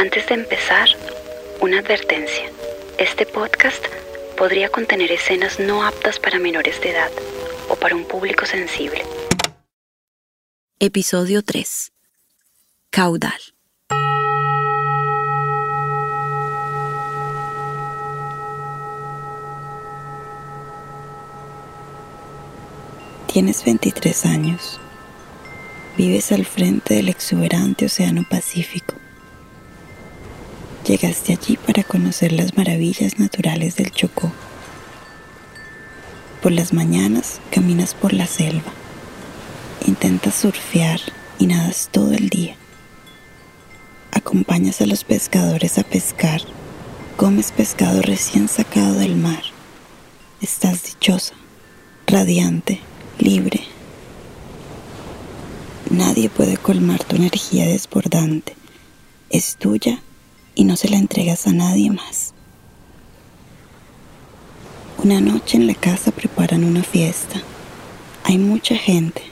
Antes 0.00 0.26
de 0.28 0.34
empezar, 0.34 0.88
una 1.60 1.80
advertencia. 1.80 2.50
Este 2.96 3.26
podcast 3.26 3.84
podría 4.34 4.70
contener 4.70 5.12
escenas 5.12 5.60
no 5.60 5.84
aptas 5.84 6.18
para 6.18 6.38
menores 6.38 6.80
de 6.80 6.92
edad 6.92 7.10
o 7.68 7.76
para 7.76 7.94
un 7.96 8.06
público 8.06 8.46
sensible. 8.46 9.02
Episodio 10.78 11.42
3. 11.42 11.92
Caudal. 12.88 13.38
Tienes 23.30 23.62
23 23.66 24.24
años. 24.24 24.80
Vives 25.98 26.32
al 26.32 26.46
frente 26.46 26.94
del 26.94 27.10
exuberante 27.10 27.84
Océano 27.84 28.24
Pacífico. 28.26 28.94
Llegaste 30.86 31.34
allí 31.34 31.58
para 31.58 31.84
conocer 31.84 32.32
las 32.32 32.56
maravillas 32.56 33.18
naturales 33.18 33.76
del 33.76 33.90
Chocó. 33.90 34.32
Por 36.42 36.52
las 36.52 36.72
mañanas 36.72 37.38
caminas 37.50 37.94
por 37.94 38.14
la 38.14 38.26
selva. 38.26 38.72
Intentas 39.86 40.36
surfear 40.36 41.00
y 41.38 41.46
nadas 41.46 41.90
todo 41.92 42.12
el 42.12 42.30
día. 42.30 42.56
Acompañas 44.10 44.80
a 44.80 44.86
los 44.86 45.04
pescadores 45.04 45.78
a 45.78 45.82
pescar. 45.82 46.40
Comes 47.18 47.52
pescado 47.52 48.00
recién 48.00 48.48
sacado 48.48 48.94
del 48.94 49.16
mar. 49.16 49.42
Estás 50.40 50.84
dichosa, 50.84 51.34
radiante 52.06 52.80
libre. 53.18 53.60
Nadie 55.90 56.30
puede 56.30 56.56
colmar 56.56 57.04
tu 57.04 57.16
energía 57.16 57.66
desbordante. 57.66 58.56
Es 59.28 59.56
tuya 59.56 60.02
y 60.54 60.64
no 60.64 60.76
se 60.76 60.88
la 60.88 60.96
entregas 60.96 61.46
a 61.46 61.52
nadie 61.52 61.90
más. 61.90 62.34
Una 65.02 65.20
noche 65.20 65.56
en 65.56 65.66
la 65.66 65.74
casa 65.74 66.10
preparan 66.10 66.62
una 66.62 66.82
fiesta. 66.82 67.40
Hay 68.24 68.36
mucha 68.38 68.76
gente. 68.76 69.22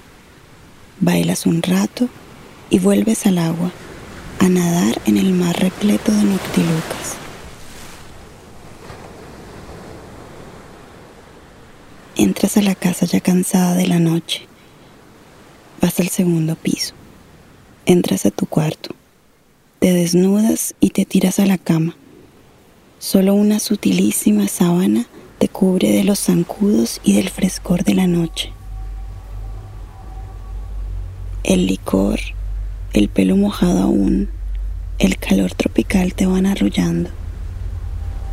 Bailas 1.01 1.47
un 1.47 1.63
rato 1.63 2.09
y 2.71 2.79
vuelves 2.79 3.27
al 3.27 3.39
agua 3.39 3.71
a 4.39 4.49
nadar 4.49 5.01
en 5.05 5.19
el 5.19 5.33
mar 5.33 5.59
repleto 5.61 6.11
de 6.13 6.25
noctilucas. 6.25 7.17
Entras 12.17 12.57
a 12.57 12.63
la 12.63 12.75
casa 12.75 13.07
ya 13.07 13.21
cansada 13.21 13.75
de 13.75 13.87
la 13.87 13.99
noche. 13.99 14.47
Vas 15.81 16.01
al 16.01 16.09
segundo 16.09 16.57
piso. 16.57 16.95
Entras 17.87 18.27
a 18.27 18.31
tu 18.31 18.47
cuarto. 18.47 18.98
Te 19.79 19.93
desnudas 19.93 20.75
y 20.81 20.91
te 20.91 21.05
tiras 21.05 21.39
a 21.39 21.47
la 21.47 21.57
cama. 21.57 21.95
Solo 22.99 23.35
una 23.35 23.61
sutilísima 23.61 24.49
sábana 24.49 25.07
te 25.39 25.49
cubre 25.49 25.93
de 25.93 26.03
los 26.03 26.19
zancudos 26.19 27.01
y 27.05 27.13
del 27.13 27.31
frescor 27.31 27.85
de 27.85 27.95
la 27.95 28.09
noche. 28.09 28.51
El 31.45 31.67
licor, 31.67 32.19
el 32.93 33.09
pelo 33.09 33.37
mojado 33.37 33.85
aún, 33.85 34.29
el 34.99 35.17
calor 35.17 35.55
tropical 35.55 36.13
te 36.13 36.27
van 36.27 36.47
arrullando. 36.47 37.11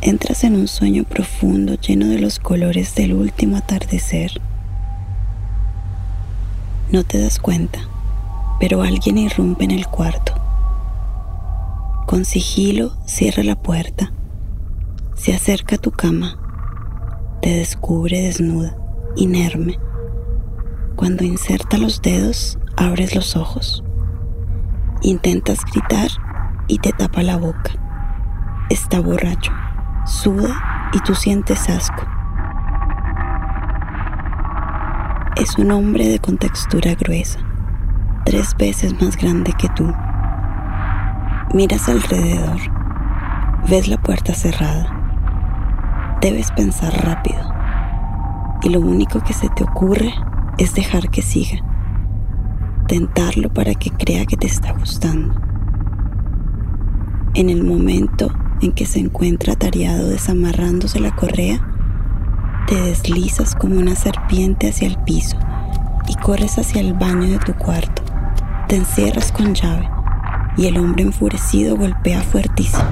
Entras 0.00 0.42
en 0.42 0.56
un 0.56 0.66
sueño 0.66 1.04
profundo 1.04 1.76
lleno 1.76 2.08
de 2.08 2.18
los 2.18 2.40
colores 2.40 2.96
del 2.96 3.12
último 3.12 3.56
atardecer. 3.56 4.40
No 6.90 7.04
te 7.04 7.20
das 7.20 7.38
cuenta, 7.38 7.88
pero 8.58 8.82
alguien 8.82 9.16
irrumpe 9.16 9.62
en 9.62 9.70
el 9.70 9.86
cuarto. 9.86 10.35
Con 12.06 12.24
sigilo 12.24 12.92
cierra 13.04 13.42
la 13.42 13.56
puerta, 13.56 14.12
se 15.14 15.34
acerca 15.34 15.74
a 15.74 15.78
tu 15.78 15.90
cama, 15.90 16.38
te 17.42 17.50
descubre 17.50 18.22
desnuda, 18.22 18.76
inerme. 19.16 19.78
Cuando 20.94 21.24
inserta 21.24 21.76
los 21.76 22.00
dedos, 22.00 22.58
abres 22.76 23.14
los 23.14 23.36
ojos. 23.36 23.84
Intentas 25.02 25.58
gritar 25.70 26.08
y 26.68 26.78
te 26.78 26.92
tapa 26.92 27.22
la 27.22 27.36
boca. 27.36 27.72
Está 28.70 29.00
borracho 29.00 29.52
suda 30.06 30.90
y 30.92 31.00
tú 31.00 31.14
sientes 31.14 31.68
asco. 31.68 32.06
Es 35.36 35.58
un 35.58 35.70
hombre 35.72 36.08
de 36.08 36.18
contextura 36.18 36.94
gruesa, 36.94 37.40
tres 38.24 38.54
veces 38.56 39.00
más 39.00 39.16
grande 39.16 39.52
que 39.58 39.68
tú. 39.70 39.92
Miras 41.56 41.88
alrededor, 41.88 42.60
ves 43.66 43.88
la 43.88 43.96
puerta 43.96 44.34
cerrada. 44.34 46.18
Debes 46.20 46.50
pensar 46.50 46.92
rápido 47.02 47.40
y 48.62 48.68
lo 48.68 48.80
único 48.80 49.20
que 49.20 49.32
se 49.32 49.48
te 49.48 49.64
ocurre 49.64 50.12
es 50.58 50.74
dejar 50.74 51.08
que 51.08 51.22
siga, 51.22 51.64
tentarlo 52.88 53.48
para 53.54 53.74
que 53.74 53.88
crea 53.88 54.26
que 54.26 54.36
te 54.36 54.46
está 54.46 54.74
gustando. 54.74 55.34
En 57.32 57.48
el 57.48 57.64
momento 57.64 58.30
en 58.60 58.72
que 58.72 58.84
se 58.84 58.98
encuentra 58.98 59.54
atareado 59.54 60.10
desamarrándose 60.10 61.00
la 61.00 61.16
correa, 61.16 61.66
te 62.66 62.78
deslizas 62.78 63.54
como 63.54 63.78
una 63.78 63.94
serpiente 63.94 64.68
hacia 64.68 64.88
el 64.88 64.98
piso 65.04 65.38
y 66.06 66.16
corres 66.16 66.58
hacia 66.58 66.82
el 66.82 66.92
baño 66.92 67.30
de 67.30 67.38
tu 67.38 67.54
cuarto. 67.54 68.02
Te 68.68 68.76
encierras 68.76 69.32
con 69.32 69.54
llave 69.54 69.95
y 70.56 70.66
el 70.66 70.78
hombre 70.78 71.04
enfurecido 71.04 71.76
golpea 71.76 72.22
fuertísimo. 72.22 72.84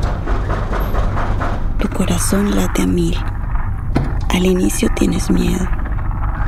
Tu 1.79 1.89
corazón 1.89 2.55
late 2.57 2.83
a 2.83 2.87
mil. 2.87 3.17
Al 4.29 4.47
inicio 4.47 4.89
tienes 4.97 5.31
miedo. 5.31 5.67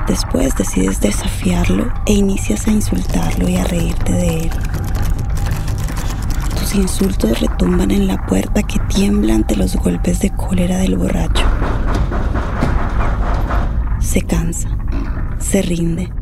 Después 0.07 0.55
decides 0.57 1.01
desafiarlo 1.01 1.93
e 2.07 2.13
inicias 2.13 2.67
a 2.69 2.73
insultarlo 2.73 3.49
y 3.49 3.57
a 3.57 3.65
reírte 3.65 4.13
de 4.13 4.39
él 4.41 4.51
insultos 6.77 7.41
retumban 7.41 7.91
en 7.91 8.07
la 8.07 8.25
puerta 8.27 8.63
que 8.63 8.79
tiembla 8.81 9.35
ante 9.35 9.57
los 9.57 9.77
golpes 9.77 10.21
de 10.21 10.31
cólera 10.31 10.79
del 10.79 10.97
borracho. 10.97 11.45
Se 14.01 14.23
cansa, 14.23 14.69
se 15.39 15.63
rinde. 15.63 16.13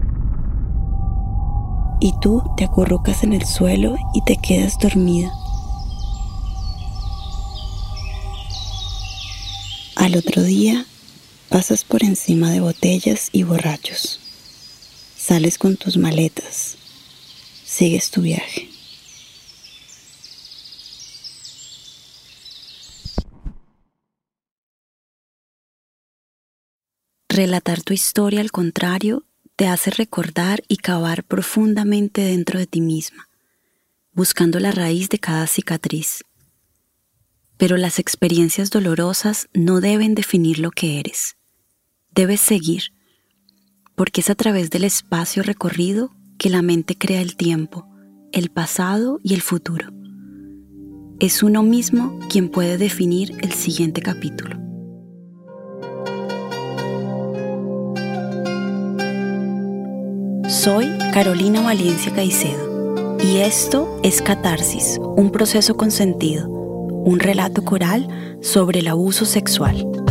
Y 2.05 2.13
tú 2.21 2.43
te 2.55 2.65
acurrucas 2.65 3.25
en 3.25 3.33
el 3.33 3.47
suelo 3.47 3.97
y 4.13 4.21
te 4.21 4.37
quedas 4.37 4.79
dormida. 4.79 5.33
Al 9.97 10.15
otro 10.15 10.43
día 10.43 10.85
pasas 11.49 11.83
por 11.83 12.05
encima 12.05 12.51
de 12.51 12.61
botellas 12.61 13.31
y 13.33 13.45
borrachos. 13.45 14.21
Sales 15.17 15.57
con 15.57 15.79
tus 15.79 15.97
maletas. 15.97 16.77
Sigues 17.65 18.11
tu 18.11 18.21
viaje. 18.21 18.69
Relatar 27.31 27.83
tu 27.83 27.95
historia, 27.95 28.43
al 28.43 28.51
contrario, 28.51 29.25
te 29.57 29.69
hace 29.69 29.91
recordar 29.91 30.63
y 30.69 30.79
cavar 30.79 31.25
profundamente 31.25 32.23
dentro 32.23 32.59
de 32.59 32.67
ti 32.67 32.81
misma, 32.81 33.29
buscando 34.13 34.59
la 34.59 34.73
raíz 34.73 35.09
de 35.09 35.19
cada 35.19 35.47
cicatriz. 35.47 36.25
Pero 37.57 37.77
las 37.77 37.99
experiencias 37.99 38.71
dolorosas 38.71 39.49
no 39.55 39.81
deben 39.81 40.15
definir 40.15 40.59
lo 40.59 40.71
que 40.71 40.99
eres. 40.99 41.37
Debes 42.11 42.41
seguir, 42.41 42.93
porque 43.95 44.23
es 44.23 44.31
a 44.31 44.35
través 44.35 44.71
del 44.71 44.85
espacio 44.85 45.43
recorrido 45.45 46.11
que 46.37 46.51
la 46.51 46.63
mente 46.63 46.97
crea 46.99 47.23
el 47.23 47.37
tiempo, 47.37 47.87
el 48.33 48.51
pasado 48.51 49.21
y 49.23 49.35
el 49.35 49.43
futuro. 49.43 49.89
Es 51.21 51.45
uno 51.45 51.63
mismo 51.63 52.19
quien 52.29 52.49
puede 52.49 52.77
definir 52.77 53.37
el 53.41 53.53
siguiente 53.53 54.03
capítulo. 54.03 54.74
Soy 60.55 60.87
Carolina 61.13 61.63
Valencia 61.63 62.13
Caicedo 62.15 63.19
y 63.21 63.39
esto 63.39 63.99
es 64.05 64.23
Catarsis, 64.23 65.01
un 65.01 65.33
proceso 65.33 65.77
con 65.77 65.91
sentido, 65.91 66.49
un 66.49 67.19
relato 67.19 67.65
coral 67.65 68.39
sobre 68.41 68.79
el 68.79 68.87
abuso 68.87 69.25
sexual. 69.25 70.04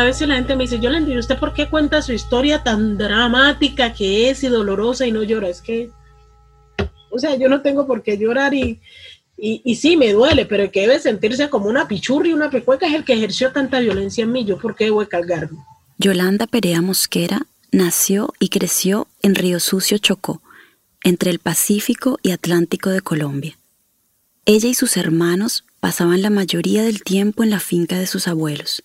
A 0.00 0.04
veces 0.04 0.28
la 0.28 0.36
gente 0.36 0.56
me 0.56 0.64
dice, 0.64 0.80
yo 0.80 0.90
le 0.90 0.98
entiendo, 0.98 1.20
¿usted 1.20 1.38
por 1.38 1.54
qué 1.54 1.68
cuenta 1.68 2.02
su 2.02 2.12
historia 2.12 2.62
tan 2.62 2.98
dramática 2.98 3.92
que 3.92 4.30
es 4.30 4.42
y 4.42 4.48
dolorosa 4.48 5.06
y 5.06 5.12
no 5.12 5.22
llora? 5.22 5.48
Es 5.48 5.60
que 5.60 5.90
o 7.10 7.18
sea, 7.18 7.36
yo 7.36 7.48
no 7.48 7.62
tengo 7.62 7.86
por 7.86 8.02
qué 8.02 8.18
llorar 8.18 8.54
y, 8.54 8.80
y, 9.36 9.74
sí, 9.76 9.96
me 9.96 10.12
duele, 10.12 10.46
pero 10.46 10.64
el 10.64 10.70
que 10.70 10.82
debe 10.82 10.98
sentirse 10.98 11.48
como 11.48 11.68
una 11.68 11.88
pichurri, 11.88 12.32
una 12.32 12.50
pecueca 12.50 12.86
es 12.86 12.94
el 12.94 13.04
que 13.04 13.14
ejerció 13.14 13.52
tanta 13.52 13.80
violencia 13.80 14.24
en 14.24 14.32
mí, 14.32 14.44
yo 14.44 14.58
por 14.58 14.74
qué 14.74 14.84
debo 14.84 15.06
cargarme. 15.08 15.58
Yolanda 15.98 16.46
Perea 16.46 16.82
Mosquera 16.82 17.46
nació 17.70 18.32
y 18.38 18.48
creció 18.48 19.08
en 19.22 19.34
Río 19.34 19.60
Sucio, 19.60 19.98
Chocó, 19.98 20.42
entre 21.02 21.30
el 21.30 21.38
Pacífico 21.38 22.18
y 22.22 22.32
Atlántico 22.32 22.90
de 22.90 23.00
Colombia. 23.00 23.56
Ella 24.44 24.68
y 24.68 24.74
sus 24.74 24.96
hermanos 24.96 25.64
pasaban 25.80 26.22
la 26.22 26.30
mayoría 26.30 26.82
del 26.82 27.02
tiempo 27.02 27.42
en 27.42 27.50
la 27.50 27.60
finca 27.60 27.98
de 27.98 28.06
sus 28.06 28.26
abuelos. 28.28 28.82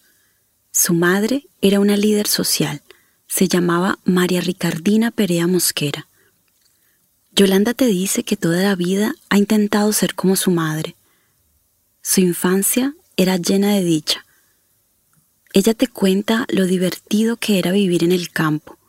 Su 0.75 0.95
madre 0.95 1.45
era 1.61 1.79
una 1.79 1.95
líder 1.95 2.27
social, 2.27 2.81
se 3.27 3.47
llamaba 3.47 3.99
María 4.05 4.41
Ricardina 4.41 5.11
Perea 5.11 5.45
Mosquera. 5.45 6.07
Yolanda 7.31 7.75
te 7.75 7.85
dice 7.85 8.23
que 8.23 8.37
toda 8.37 8.63
la 8.63 8.73
vida 8.73 9.13
ha 9.29 9.37
intentado 9.37 9.93
ser 9.93 10.15
como 10.15 10.35
su 10.35 10.49
madre. 10.49 10.95
Su 12.01 12.21
infancia 12.21 12.95
era 13.17 13.37
llena 13.37 13.75
de 13.75 13.83
dicha. 13.83 14.25
Ella 15.53 15.75
te 15.75 15.85
cuenta 15.85 16.47
lo 16.49 16.65
divertido 16.65 17.37
que 17.37 17.59
era 17.59 17.71
vivir 17.71 18.03
en 18.03 18.11
el 18.11 18.31
campo, 18.31 18.79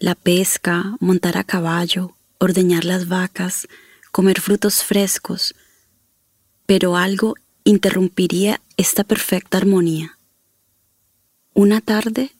la 0.00 0.16
pesca, 0.16 0.96
montar 0.98 1.38
a 1.38 1.44
caballo, 1.44 2.16
ordeñar 2.38 2.84
las 2.84 3.06
vacas, 3.06 3.68
comer 4.10 4.40
frutos 4.40 4.82
frescos, 4.82 5.54
pero 6.66 6.96
algo 6.96 7.36
interrumpiría 7.62 8.60
esta 8.76 9.04
perfecta 9.04 9.58
armonía. 9.58 10.17
Una 11.58 11.80
tarde, 11.80 12.30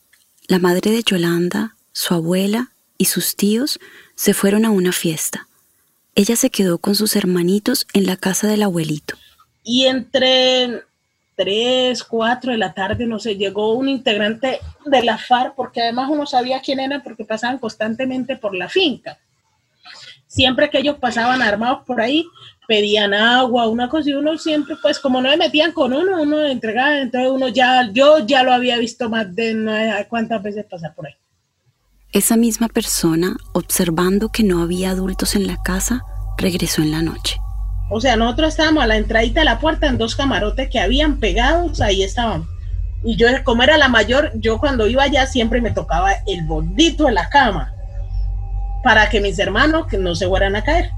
la 0.47 0.61
madre 0.61 0.93
de 0.93 1.03
Yolanda, 1.03 1.75
su 1.91 2.15
abuela 2.15 2.71
y 2.99 3.07
sus 3.07 3.35
tíos 3.35 3.81
se 4.15 4.33
fueron 4.33 4.65
a 4.65 4.71
una 4.71 4.93
fiesta. 4.93 5.49
Ella 6.15 6.37
se 6.37 6.51
quedó 6.51 6.79
con 6.79 6.95
sus 6.95 7.17
hermanitos 7.17 7.89
en 7.95 8.07
la 8.07 8.17
casa 8.17 8.47
del 8.47 8.63
abuelito. 8.63 9.17
Y 9.65 9.87
entre 9.87 10.85
3, 11.35 12.05
4 12.05 12.53
de 12.53 12.59
la 12.59 12.75
tarde, 12.75 13.07
no 13.07 13.19
sé, 13.19 13.35
llegó 13.35 13.73
un 13.73 13.89
integrante 13.89 14.61
de 14.87 15.03
la 15.03 15.19
FARC, 15.19 15.57
porque 15.57 15.83
además 15.83 16.11
uno 16.13 16.25
sabía 16.25 16.61
quién 16.61 16.79
era 16.79 17.03
porque 17.03 17.25
pasaban 17.25 17.59
constantemente 17.59 18.37
por 18.37 18.55
la 18.55 18.69
finca. 18.69 19.19
Siempre 20.39 20.71
que 20.71 20.79
ellos 20.79 20.99
pasaban 21.01 21.43
armados 21.43 21.81
por 21.85 22.01
ahí, 22.01 22.25
pedían 22.69 23.13
agua, 23.13 23.67
una 23.67 23.89
cosa, 23.89 24.11
y 24.11 24.15
uno 24.15 24.39
siempre, 24.39 24.77
pues 24.81 25.01
como 25.01 25.21
no 25.21 25.29
le 25.29 25.37
metían 25.37 25.73
con 25.73 25.93
uno, 25.93 26.23
uno 26.23 26.45
entregaba, 26.45 27.01
entonces 27.01 27.29
uno 27.29 27.49
ya, 27.49 27.91
yo 27.93 28.25
ya 28.25 28.45
lo 28.45 28.53
había 28.53 28.79
visto 28.79 29.11
más 29.11 29.35
de 29.35 29.55
no 29.55 29.73
sé 29.73 30.07
cuántas 30.09 30.41
veces 30.41 30.65
pasar 30.71 30.95
por 30.95 31.09
ahí. 31.09 31.15
Esa 32.13 32.37
misma 32.37 32.69
persona, 32.69 33.37
observando 33.53 34.29
que 34.29 34.45
no 34.45 34.63
había 34.63 34.91
adultos 34.91 35.35
en 35.35 35.49
la 35.49 35.57
casa, 35.61 36.05
regresó 36.37 36.83
en 36.83 36.93
la 36.93 37.03
noche. 37.03 37.41
O 37.91 38.01
sea, 38.01 38.15
nosotros 38.15 38.51
estábamos 38.51 38.85
a 38.85 38.87
la 38.87 38.97
entradita 38.97 39.41
de 39.41 39.47
la 39.47 39.59
puerta 39.59 39.89
en 39.89 39.99
dos 39.99 40.15
camarotes 40.15 40.71
que 40.71 40.79
habían 40.79 41.19
pegados, 41.19 41.81
ahí 41.81 42.05
estaban. 42.05 42.45
Y 43.03 43.17
yo, 43.17 43.27
como 43.43 43.65
era 43.65 43.77
la 43.77 43.89
mayor, 43.89 44.31
yo 44.37 44.61
cuando 44.61 44.87
iba 44.87 45.03
allá 45.03 45.27
siempre 45.27 45.61
me 45.61 45.73
tocaba 45.73 46.13
el 46.29 46.47
bordito 46.47 47.07
de 47.07 47.13
la 47.13 47.29
cama 47.29 47.75
para 48.83 49.09
que 49.11 49.21
mis 49.21 49.39
hermanos 49.39 49.87
que 49.87 49.99
no 49.99 50.15
se 50.15 50.29
fueran 50.29 50.57
a 50.57 50.65
caer. 50.65 50.91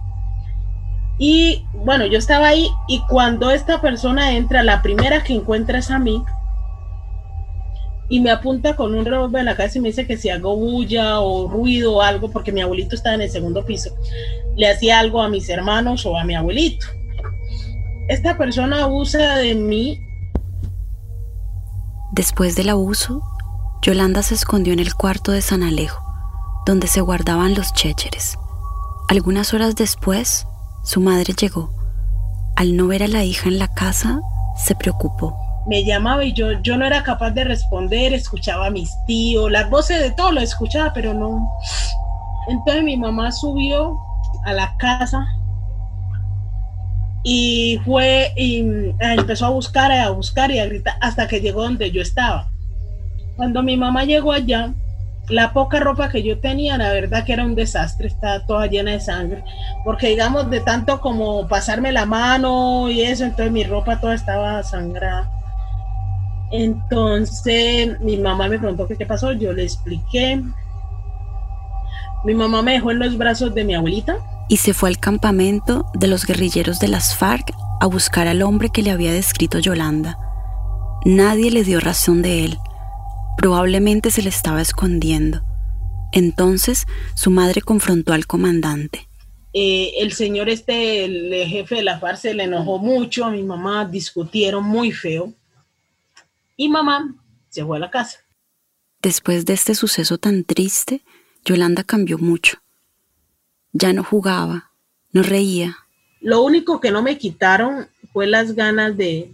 Y 1.18 1.66
bueno, 1.74 2.06
yo 2.06 2.18
estaba 2.18 2.48
ahí 2.48 2.68
y 2.88 3.00
cuando 3.08 3.50
esta 3.50 3.80
persona 3.80 4.32
entra, 4.32 4.62
la 4.62 4.82
primera 4.82 5.22
que 5.22 5.34
encuentra 5.34 5.78
es 5.78 5.90
a 5.90 5.98
mí, 5.98 6.24
y 8.10 8.20
me 8.20 8.30
apunta 8.30 8.74
con 8.74 8.94
un 8.94 9.04
revólver 9.04 9.40
en 9.40 9.46
la 9.46 9.56
cabeza 9.56 9.78
y 9.78 9.80
me 9.80 9.88
dice 9.88 10.06
que 10.06 10.16
si 10.16 10.28
hago 10.28 10.56
bulla 10.56 11.20
o 11.20 11.48
ruido 11.48 11.94
o 11.94 12.02
algo, 12.02 12.28
porque 12.30 12.50
mi 12.50 12.60
abuelito 12.60 12.96
estaba 12.96 13.14
en 13.14 13.22
el 13.22 13.30
segundo 13.30 13.64
piso, 13.64 13.96
le 14.56 14.68
hacía 14.68 14.98
algo 14.98 15.22
a 15.22 15.28
mis 15.28 15.48
hermanos 15.48 16.04
o 16.04 16.18
a 16.18 16.24
mi 16.24 16.34
abuelito. 16.34 16.86
Esta 18.08 18.36
persona 18.36 18.82
abusa 18.82 19.36
de 19.36 19.54
mí. 19.54 20.00
Después 22.12 22.56
del 22.56 22.68
abuso, 22.68 23.22
Yolanda 23.80 24.24
se 24.24 24.34
escondió 24.34 24.72
en 24.72 24.80
el 24.80 24.94
cuarto 24.94 25.30
de 25.30 25.40
San 25.40 25.62
Alejo, 25.62 26.02
donde 26.66 26.86
se 26.86 27.00
guardaban 27.00 27.54
los 27.54 27.72
chécheres. 27.72 28.38
Algunas 29.08 29.54
horas 29.54 29.74
después, 29.76 30.46
su 30.84 31.00
madre 31.00 31.34
llegó. 31.34 31.74
Al 32.56 32.76
no 32.76 32.86
ver 32.86 33.02
a 33.02 33.08
la 33.08 33.24
hija 33.24 33.48
en 33.48 33.58
la 33.58 33.68
casa, 33.68 34.20
se 34.56 34.74
preocupó 34.74 35.36
me 35.66 35.84
llamaba 35.84 36.24
y 36.24 36.32
yo, 36.32 36.60
yo 36.62 36.76
no 36.76 36.86
era 36.86 37.02
capaz 37.02 37.30
de 37.30 37.44
responder, 37.44 38.12
escuchaba 38.12 38.66
a 38.66 38.70
mis 38.70 38.90
tíos, 39.06 39.50
las 39.50 39.68
voces 39.70 40.00
de 40.00 40.10
todos 40.10 40.32
lo 40.32 40.40
escuchaba, 40.40 40.92
pero 40.92 41.14
no. 41.14 41.48
Entonces 42.48 42.82
mi 42.82 42.96
mamá 42.96 43.30
subió 43.30 43.98
a 44.44 44.52
la 44.52 44.76
casa 44.78 45.26
y 47.22 47.78
fue 47.84 48.32
y 48.36 48.64
ah, 49.00 49.14
empezó 49.14 49.46
a 49.46 49.50
buscar, 49.50 49.92
a 49.92 50.10
buscar 50.10 50.50
y 50.50 50.58
a 50.58 50.66
gritar 50.66 50.94
hasta 51.00 51.28
que 51.28 51.40
llegó 51.40 51.62
donde 51.62 51.90
yo 51.90 52.00
estaba. 52.00 52.50
Cuando 53.36 53.62
mi 53.62 53.76
mamá 53.76 54.04
llegó 54.04 54.32
allá, 54.32 54.72
la 55.30 55.52
poca 55.52 55.80
ropa 55.80 56.08
que 56.10 56.22
yo 56.22 56.38
tenía, 56.38 56.76
la 56.76 56.92
verdad 56.92 57.24
que 57.24 57.32
era 57.32 57.44
un 57.44 57.54
desastre, 57.54 58.08
estaba 58.08 58.44
toda 58.46 58.66
llena 58.66 58.92
de 58.92 59.00
sangre, 59.00 59.44
porque 59.84 60.08
digamos 60.08 60.50
de 60.50 60.60
tanto 60.60 61.00
como 61.00 61.46
pasarme 61.48 61.92
la 61.92 62.06
mano 62.06 62.90
y 62.90 63.02
eso, 63.02 63.24
entonces 63.24 63.52
mi 63.52 63.64
ropa 63.64 64.00
toda 64.00 64.14
estaba 64.14 64.62
sangrada. 64.62 65.30
Entonces 66.50 68.00
mi 68.00 68.16
mamá 68.16 68.48
me 68.48 68.58
preguntó 68.58 68.88
qué 68.88 69.06
pasó, 69.06 69.32
yo 69.32 69.52
le 69.52 69.62
expliqué. 69.62 70.42
Mi 72.24 72.34
mamá 72.34 72.60
me 72.62 72.72
dejó 72.72 72.90
en 72.90 72.98
los 72.98 73.16
brazos 73.16 73.54
de 73.54 73.64
mi 73.64 73.74
abuelita. 73.74 74.18
Y 74.48 74.56
se 74.56 74.74
fue 74.74 74.88
al 74.88 74.98
campamento 74.98 75.86
de 75.94 76.08
los 76.08 76.26
guerrilleros 76.26 76.80
de 76.80 76.88
las 76.88 77.16
FARC 77.16 77.52
a 77.80 77.86
buscar 77.86 78.26
al 78.26 78.42
hombre 78.42 78.70
que 78.70 78.82
le 78.82 78.90
había 78.90 79.12
descrito 79.12 79.58
Yolanda. 79.58 80.18
Nadie 81.04 81.50
le 81.50 81.62
dio 81.62 81.80
razón 81.80 82.20
de 82.20 82.44
él. 82.44 82.58
Probablemente 83.40 84.10
se 84.10 84.20
le 84.20 84.28
estaba 84.28 84.60
escondiendo. 84.60 85.40
Entonces 86.12 86.84
su 87.14 87.30
madre 87.30 87.62
confrontó 87.62 88.12
al 88.12 88.26
comandante. 88.26 89.08
Eh, 89.54 89.94
el 89.96 90.12
señor 90.12 90.50
este, 90.50 91.06
el 91.06 91.48
jefe 91.48 91.76
de 91.76 91.82
la 91.82 91.98
FARC, 91.98 92.18
se 92.18 92.34
le 92.34 92.44
enojó 92.44 92.78
mucho 92.78 93.24
a 93.24 93.30
mi 93.30 93.42
mamá, 93.42 93.86
discutieron 93.86 94.64
muy 94.64 94.92
feo 94.92 95.32
y 96.54 96.68
mamá 96.68 97.14
se 97.48 97.64
fue 97.64 97.78
a 97.78 97.80
la 97.80 97.90
casa. 97.90 98.18
Después 99.00 99.46
de 99.46 99.54
este 99.54 99.74
suceso 99.74 100.18
tan 100.18 100.44
triste, 100.44 101.00
Yolanda 101.42 101.82
cambió 101.82 102.18
mucho. 102.18 102.58
Ya 103.72 103.94
no 103.94 104.04
jugaba, 104.04 104.72
no 105.12 105.22
reía. 105.22 105.78
Lo 106.20 106.42
único 106.42 106.78
que 106.78 106.90
no 106.90 107.00
me 107.00 107.16
quitaron 107.16 107.88
fue 108.12 108.26
las 108.26 108.54
ganas 108.54 108.98
de, 108.98 109.32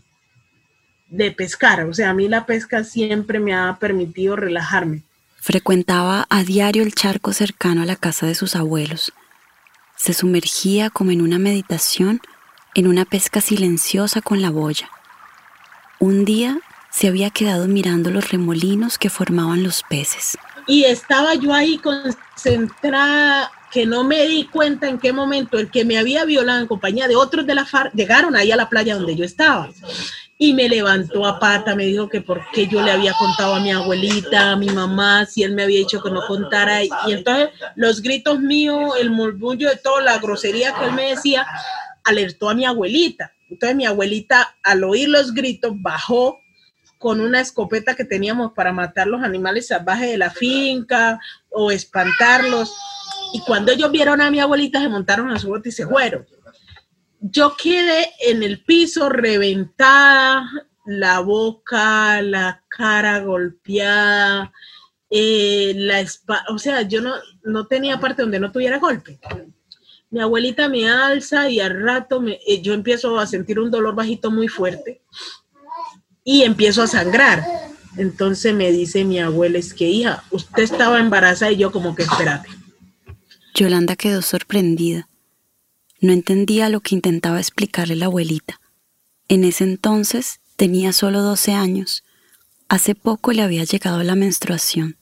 de 1.08 1.30
pescar. 1.30 1.84
O 1.84 1.94
sea, 1.94 2.10
a 2.10 2.14
mí 2.14 2.28
la 2.28 2.46
pesca 2.46 2.84
siempre 2.84 3.38
me 3.38 3.54
ha 3.54 3.76
permitido 3.78 4.36
relajarme. 4.36 5.02
Frecuentaba 5.36 6.26
a 6.28 6.42
diario 6.42 6.82
el 6.82 6.94
charco 6.94 7.32
cercano 7.32 7.82
a 7.82 7.86
la 7.86 7.96
casa 7.96 8.26
de 8.26 8.34
sus 8.34 8.56
abuelos. 8.56 9.12
Se 9.96 10.12
sumergía 10.12 10.90
como 10.90 11.12
en 11.12 11.22
una 11.22 11.38
meditación 11.38 12.20
en 12.76 12.86
una 12.86 13.06
pesca 13.06 13.40
silenciosa 13.40 14.20
con 14.20 14.42
la 14.42 14.50
boya. 14.50 14.90
Un 15.98 16.26
día 16.26 16.58
se 16.90 17.08
había 17.08 17.30
quedado 17.30 17.68
mirando 17.68 18.10
los 18.10 18.30
remolinos 18.30 18.98
que 18.98 19.08
formaban 19.08 19.62
los 19.62 19.82
peces. 19.82 20.36
Y 20.66 20.84
estaba 20.84 21.34
yo 21.34 21.54
ahí 21.54 21.78
concentrada, 21.78 23.50
que 23.70 23.86
no 23.86 24.04
me 24.04 24.26
di 24.26 24.46
cuenta 24.46 24.88
en 24.88 24.98
qué 24.98 25.12
momento 25.12 25.58
el 25.58 25.70
que 25.70 25.86
me 25.86 25.98
había 25.98 26.26
violado 26.26 26.60
en 26.60 26.66
compañía 26.66 27.08
de 27.08 27.16
otros 27.16 27.46
de 27.46 27.54
la 27.54 27.64
FARC 27.64 27.94
llegaron 27.94 28.36
ahí 28.36 28.52
a 28.52 28.56
la 28.56 28.68
playa 28.68 28.94
donde 28.94 29.16
yo 29.16 29.24
estaba. 29.24 29.70
Y 30.38 30.52
me 30.52 30.68
levantó 30.68 31.24
a 31.24 31.38
pata, 31.38 31.74
me 31.74 31.86
dijo 31.86 32.08
que 32.08 32.20
por 32.20 32.42
qué 32.52 32.66
yo 32.66 32.82
le 32.82 32.90
había 32.90 33.14
contado 33.14 33.54
a 33.54 33.60
mi 33.60 33.72
abuelita, 33.72 34.52
a 34.52 34.56
mi 34.56 34.68
mamá, 34.68 35.24
si 35.24 35.42
él 35.42 35.52
me 35.52 35.62
había 35.62 35.78
dicho 35.78 36.02
que 36.02 36.10
no 36.10 36.20
contara. 36.26 36.84
Y 36.84 36.90
entonces 37.08 37.50
los 37.74 38.02
gritos 38.02 38.38
míos, 38.40 38.92
el 39.00 39.10
murmullo 39.10 39.70
de 39.70 39.76
todo, 39.76 40.00
la 40.00 40.18
grosería 40.18 40.74
que 40.74 40.84
él 40.86 40.92
me 40.92 41.10
decía, 41.10 41.46
alertó 42.04 42.50
a 42.50 42.54
mi 42.54 42.66
abuelita. 42.66 43.32
Entonces 43.48 43.76
mi 43.76 43.86
abuelita, 43.86 44.56
al 44.62 44.84
oír 44.84 45.08
los 45.08 45.32
gritos, 45.32 45.72
bajó 45.74 46.40
con 46.98 47.20
una 47.20 47.40
escopeta 47.40 47.94
que 47.94 48.04
teníamos 48.04 48.52
para 48.52 48.72
matar 48.72 49.06
los 49.06 49.22
animales 49.22 49.68
salvajes 49.68 50.10
de 50.10 50.18
la 50.18 50.30
finca 50.30 51.18
o 51.50 51.70
espantarlos. 51.70 52.74
Y 53.32 53.40
cuando 53.40 53.72
ellos 53.72 53.90
vieron 53.90 54.20
a 54.20 54.30
mi 54.30 54.40
abuelita, 54.40 54.80
se 54.80 54.88
montaron 54.88 55.30
a 55.30 55.38
su 55.38 55.48
bote 55.48 55.68
y 55.68 55.72
se 55.72 55.86
fueron. 55.86 56.26
Yo 57.20 57.56
quedé 57.56 58.10
en 58.20 58.42
el 58.42 58.62
piso 58.62 59.08
reventada, 59.08 60.48
la 60.86 61.20
boca, 61.20 62.22
la 62.22 62.62
cara 62.68 63.20
golpeada, 63.20 64.52
eh, 65.10 65.72
la 65.76 66.04
o 66.48 66.58
sea, 66.58 66.82
yo 66.82 67.00
no, 67.00 67.14
no 67.42 67.66
tenía 67.66 68.00
parte 68.00 68.22
donde 68.22 68.40
no 68.40 68.52
tuviera 68.52 68.78
golpe. 68.78 69.18
Mi 70.10 70.20
abuelita 70.20 70.68
me 70.68 70.88
alza 70.88 71.48
y 71.50 71.60
al 71.60 71.82
rato 71.82 72.20
me, 72.20 72.38
eh, 72.46 72.62
yo 72.62 72.74
empiezo 72.74 73.18
a 73.18 73.26
sentir 73.26 73.58
un 73.58 73.70
dolor 73.70 73.94
bajito 73.94 74.30
muy 74.30 74.48
fuerte 74.48 75.02
y 76.22 76.42
empiezo 76.42 76.82
a 76.82 76.86
sangrar. 76.86 77.44
Entonces 77.96 78.54
me 78.54 78.70
dice 78.70 79.04
mi 79.04 79.18
abuela, 79.18 79.58
es 79.58 79.74
que 79.74 79.88
hija, 79.88 80.22
usted 80.30 80.62
estaba 80.62 81.00
embarazada 81.00 81.50
y 81.52 81.56
yo 81.56 81.72
como 81.72 81.94
que 81.94 82.02
espérate. 82.02 82.48
Yolanda 83.54 83.96
quedó 83.96 84.22
sorprendida. 84.22 85.08
No 86.00 86.12
entendía 86.12 86.68
lo 86.68 86.80
que 86.80 86.94
intentaba 86.94 87.38
explicarle 87.38 87.96
la 87.96 88.06
abuelita. 88.06 88.60
En 89.28 89.44
ese 89.44 89.64
entonces 89.64 90.40
tenía 90.56 90.92
solo 90.92 91.22
12 91.22 91.52
años. 91.52 92.04
Hace 92.68 92.94
poco 92.94 93.32
le 93.32 93.42
había 93.42 93.64
llegado 93.64 94.02
la 94.02 94.14
menstruación. 94.14 94.96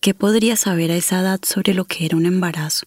¿Qué 0.00 0.14
podría 0.14 0.56
saber 0.56 0.90
a 0.90 0.96
esa 0.96 1.20
edad 1.20 1.40
sobre 1.42 1.74
lo 1.74 1.84
que 1.84 2.06
era 2.06 2.16
un 2.16 2.26
embarazo? 2.26 2.86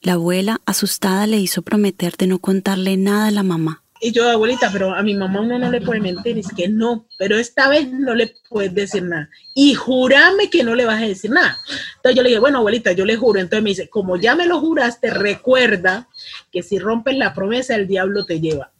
La 0.00 0.14
abuela, 0.14 0.60
asustada, 0.66 1.26
le 1.26 1.38
hizo 1.38 1.62
prometer 1.62 2.16
de 2.16 2.26
no 2.26 2.38
contarle 2.38 2.96
nada 2.96 3.28
a 3.28 3.30
la 3.30 3.42
mamá. 3.42 3.81
Y 4.04 4.10
yo, 4.10 4.28
abuelita, 4.28 4.68
pero 4.72 4.92
a 4.92 5.02
mi 5.04 5.14
mamá 5.14 5.42
uno 5.42 5.60
no 5.60 5.70
le 5.70 5.80
puede 5.80 6.00
mentir. 6.00 6.36
Es 6.36 6.48
que 6.48 6.68
no, 6.68 7.06
pero 7.18 7.38
esta 7.38 7.68
vez 7.68 7.88
no 7.88 8.16
le 8.16 8.34
puedes 8.50 8.74
decir 8.74 9.04
nada. 9.04 9.30
Y 9.54 9.74
jurame 9.74 10.50
que 10.50 10.64
no 10.64 10.74
le 10.74 10.84
vas 10.84 11.00
a 11.00 11.06
decir 11.06 11.30
nada. 11.30 11.56
Entonces 11.96 12.16
yo 12.16 12.22
le 12.24 12.30
dije, 12.30 12.40
bueno, 12.40 12.58
abuelita, 12.58 12.90
yo 12.90 13.04
le 13.04 13.14
juro. 13.14 13.38
Entonces 13.38 13.62
me 13.62 13.70
dice, 13.70 13.88
como 13.88 14.16
ya 14.16 14.34
me 14.34 14.46
lo 14.46 14.58
juraste, 14.58 15.10
recuerda 15.10 16.08
que 16.50 16.64
si 16.64 16.80
rompes 16.80 17.16
la 17.16 17.32
promesa, 17.32 17.76
el 17.76 17.86
diablo 17.86 18.24
te 18.26 18.40
lleva. 18.40 18.72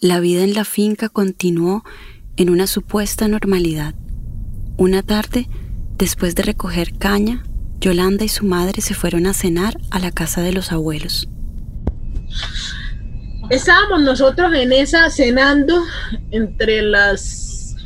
La 0.00 0.18
vida 0.18 0.42
en 0.42 0.54
la 0.54 0.64
finca 0.64 1.08
continuó 1.08 1.84
en 2.36 2.50
una 2.50 2.66
supuesta 2.66 3.28
normalidad. 3.28 3.94
Una 4.76 5.04
tarde, 5.04 5.46
después 5.96 6.34
de 6.34 6.42
recoger 6.42 6.98
caña, 6.98 7.44
Yolanda 7.78 8.24
y 8.24 8.28
su 8.28 8.44
madre 8.44 8.82
se 8.82 8.94
fueron 8.94 9.28
a 9.28 9.32
cenar 9.32 9.78
a 9.92 10.00
la 10.00 10.10
casa 10.10 10.40
de 10.40 10.52
los 10.52 10.72
abuelos. 10.72 11.28
Estábamos 13.50 14.02
nosotros 14.02 14.54
en 14.54 14.72
esa 14.72 15.10
cenando 15.10 15.82
entre 16.30 16.80
las 16.80 17.76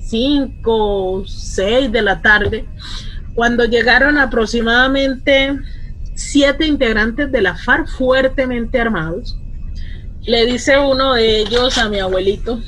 5 0.00 1.24
6 1.26 1.90
de 1.92 2.02
la 2.02 2.20
tarde, 2.20 2.66
cuando 3.34 3.64
llegaron 3.64 4.18
aproximadamente 4.18 5.58
siete 6.14 6.66
integrantes 6.66 7.32
de 7.32 7.40
la 7.40 7.54
FARC 7.54 7.88
fuertemente 7.88 8.80
armados. 8.80 9.38
Le 10.22 10.44
dice 10.44 10.78
uno 10.78 11.14
de 11.14 11.40
ellos 11.40 11.78
a 11.78 11.88
mi 11.88 12.00
abuelito, 12.00 12.60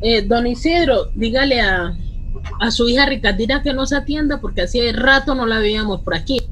eh, 0.00 0.22
don 0.22 0.46
Isidro, 0.46 1.10
dígale 1.14 1.60
a, 1.60 1.94
a 2.60 2.70
su 2.70 2.88
hija 2.88 3.04
Ricardina 3.04 3.62
que 3.62 3.74
nos 3.74 3.92
atienda 3.92 4.40
porque 4.40 4.62
hace 4.62 4.92
rato 4.92 5.34
no 5.34 5.46
la 5.46 5.58
veíamos 5.58 6.00
por 6.02 6.14
aquí. 6.14 6.46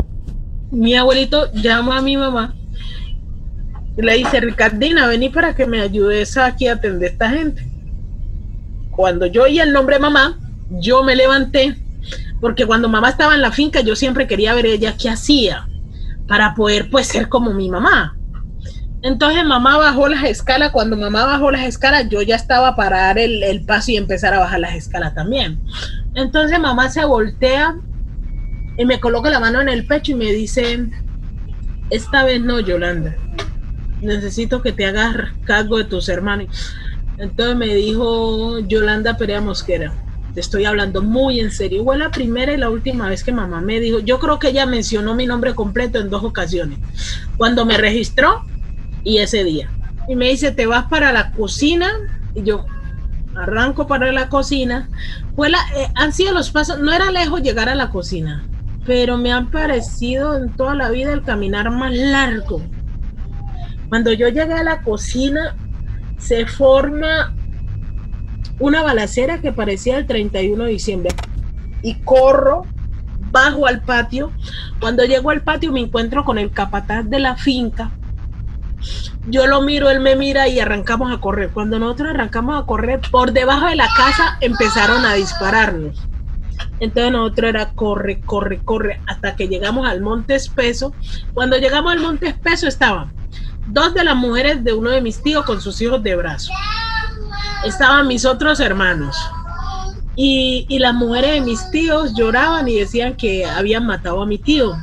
Mi 0.71 0.97
abuelito 0.97 1.51
llama 1.53 1.99
a 1.99 2.03
mi 2.03 2.17
mamá 2.17 2.55
le 3.97 4.15
dice, 4.15 4.41
Ricardina, 4.41 5.07
vení 5.07 5.29
para 5.29 5.55
que 5.55 5.67
me 5.67 5.81
ayudes 5.81 6.37
aquí 6.37 6.67
a 6.67 6.75
atender 6.75 7.11
a 7.11 7.13
esta 7.13 7.31
gente. 7.31 7.67
Cuando 8.91 9.27
yo 9.27 9.45
oí 9.45 9.59
el 9.59 9.73
nombre 9.73 9.99
mamá, 9.99 10.39
yo 10.71 11.03
me 11.03 11.17
levanté 11.17 11.77
porque 12.41 12.67
cuando 12.67 12.89
mamá 12.89 13.11
estaba 13.11 13.35
en 13.35 13.41
la 13.41 13.53
finca 13.53 13.81
yo 13.81 13.97
siempre 13.97 14.27
quería 14.27 14.55
ver 14.55 14.67
ella 14.67 14.95
qué 15.01 15.09
hacía 15.09 15.67
para 16.29 16.55
poder 16.55 16.91
pues 16.91 17.07
ser 17.07 17.29
como 17.29 17.53
mi 17.53 17.71
mamá. 17.71 18.17
Entonces 19.03 19.45
mamá 19.45 19.77
bajó 19.77 20.09
las 20.09 20.25
escalas. 20.25 20.71
Cuando 20.71 20.97
mamá 20.97 21.27
bajó 21.27 21.51
las 21.51 21.63
escalas, 21.63 22.09
yo 22.09 22.23
ya 22.23 22.37
estaba 22.37 22.75
para 22.75 22.99
dar 22.99 23.19
el, 23.19 23.65
paso 23.67 23.93
y 23.93 23.97
empezar 23.97 24.33
a 24.33 24.39
bajar 24.39 24.61
las 24.61 24.75
escalas 24.75 25.15
también. 25.15 25.61
Entonces 26.15 26.59
mamá 26.59 26.89
se 26.89 27.05
voltea 27.05 27.77
y 28.79 28.85
me 28.87 29.01
coloca 29.01 29.31
la 29.31 29.41
mano 29.41 29.61
en 29.61 29.69
el 29.69 29.87
pecho 29.87 30.13
y 30.13 30.15
me 30.15 30.33
dice, 30.33 30.87
esta 31.91 32.25
vez 32.25 32.41
no, 32.41 32.61
Yolanda. 32.61 33.15
Necesito 34.05 34.63
que 34.63 34.73
te 34.73 34.87
hagas 34.87 35.17
cargo 35.45 35.79
de 35.79 35.85
tus 35.85 36.09
hermanos. 36.09 36.49
Entonces 37.19 37.57
me 37.57 37.75
dijo 37.75 38.59
Yolanda 38.61 39.17
Perea 39.17 39.41
Mosquera. 39.41 39.95
Te 40.35 40.41
estoy 40.41 40.65
hablando 40.65 41.01
muy 41.01 41.41
en 41.41 41.51
serio. 41.51 41.85
Fue 41.85 41.97
la 41.97 42.11
primera 42.11 42.53
y 42.53 42.57
la 42.57 42.71
última 42.71 43.09
vez 43.09 43.23
que 43.23 43.33
mamá 43.33 43.61
me 43.61 43.81
dijo. 43.81 44.01
Yo 44.01 44.19
creo 44.19 44.39
que 44.39 44.49
ella 44.49 44.67
mencionó 44.67 45.15
mi 45.15 45.27
nombre 45.27 45.55
completo 45.55 45.99
en 46.01 46.11
dos 46.11 46.25
ocasiones. 46.25 46.79
Cuando 47.37 47.65
me 47.65 47.77
registró 47.79 48.43
y 49.05 49.19
ese 49.19 49.45
día. 49.45 49.73
Y 50.09 50.17
me 50.17 50.29
dice, 50.29 50.51
te 50.53 50.67
vas 50.67 50.87
para 50.87 51.13
la 51.13 51.33
cocina. 51.33 51.89
Y 52.35 52.43
yo 52.43 52.67
arranco 53.35 53.87
para 53.87 54.13
la 54.13 54.29
cocina. 54.29 54.91
Fue 55.35 55.51
la, 55.51 55.59
eh, 55.77 55.89
han 55.95 56.13
sido 56.13 56.33
los 56.33 56.51
pasos, 56.51 56.79
no 56.81 56.93
era 56.93 57.11
lejos 57.11 57.43
llegar 57.43 57.69
a 57.69 57.75
la 57.75 57.91
cocina, 57.91 58.49
pero 58.85 59.19
me 59.19 59.33
han 59.33 59.51
parecido 59.51 60.37
en 60.37 60.55
toda 60.57 60.75
la 60.75 60.91
vida 60.91 61.13
el 61.13 61.25
caminar 61.25 61.71
más 61.71 61.93
largo. 61.93 62.74
Cuando 63.89 64.13
yo 64.13 64.29
llegué 64.29 64.55
a 64.55 64.63
la 64.63 64.83
cocina, 64.83 65.57
se 66.19 66.47
forma 66.47 67.35
una 68.59 68.83
balacera 68.83 69.41
que 69.41 69.53
parecía 69.53 69.97
el 69.97 70.07
31 70.07 70.65
de 70.65 70.71
diciembre. 70.71 71.15
Y 71.83 71.95
corro 71.97 72.63
bajo 73.31 73.67
al 73.67 73.83
patio. 73.83 74.33
Cuando 74.81 75.05
llego 75.05 75.31
al 75.31 75.43
patio 75.43 75.73
me 75.73 75.81
encuentro 75.81 76.25
con 76.25 76.39
el 76.39 76.51
capataz 76.51 77.09
de 77.09 77.21
la 77.21 77.37
finca 77.37 77.93
yo 79.27 79.47
lo 79.47 79.63
miro, 79.63 79.91
él 79.91 80.01
me 80.01 80.17
mira 80.17 80.49
y 80.49 80.61
arrancamos 80.61 81.13
a 81.13 81.21
correr. 81.21 81.51
Cuando 81.51 81.79
nosotros 81.79 82.11
arrancamos 82.11 82.63
a 82.63 82.67
correr, 82.67 83.01
por 83.11 83.33
debajo 83.33 83.67
de 83.67 83.77
la 83.77 83.89
casa 83.97 84.37
empezaron 84.41 85.05
a 85.05 85.15
dispararnos. 85.15 86.07
Entonces 86.81 87.13
nosotros 87.13 87.49
era 87.49 87.71
corre, 87.73 88.21
corre, 88.21 88.61
corre, 88.63 89.01
hasta 89.07 89.35
que 89.35 89.49
llegamos 89.49 89.89
al 89.89 90.03
Monte 90.03 90.35
Espeso. 90.35 90.93
Cuando 91.33 91.57
llegamos 91.57 91.93
al 91.93 92.01
Monte 92.01 92.29
Espeso 92.29 92.69
estaban 92.69 93.13
dos 93.67 93.95
de 93.95 94.05
las 94.05 94.17
mujeres 94.17 94.63
de 94.65 94.73
uno 94.73 94.91
de 94.91 95.01
mis 95.01 95.23
tíos 95.23 95.45
con 95.45 95.61
sus 95.61 95.81
hijos 95.81 96.03
de 96.03 96.17
brazo. 96.17 96.53
Estaban 97.65 98.07
mis 98.09 98.25
otros 98.25 98.61
hermanos. 98.61 99.17
Y, 100.17 100.67
y 100.69 100.79
las 100.79 100.95
mujeres 100.95 101.35
de 101.35 101.41
mis 101.41 101.71
tíos 101.71 102.15
lloraban 102.15 102.69
y 102.69 102.77
decían 102.77 103.17
que 103.17 103.45
habían 103.45 103.87
matado 103.87 104.23
a 104.23 104.27
mi 104.27 104.39
tío. 104.39 104.77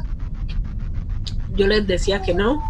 Yo 1.55 1.67
les 1.67 1.88
decía 1.88 2.21
que 2.21 2.33
no, 2.33 2.61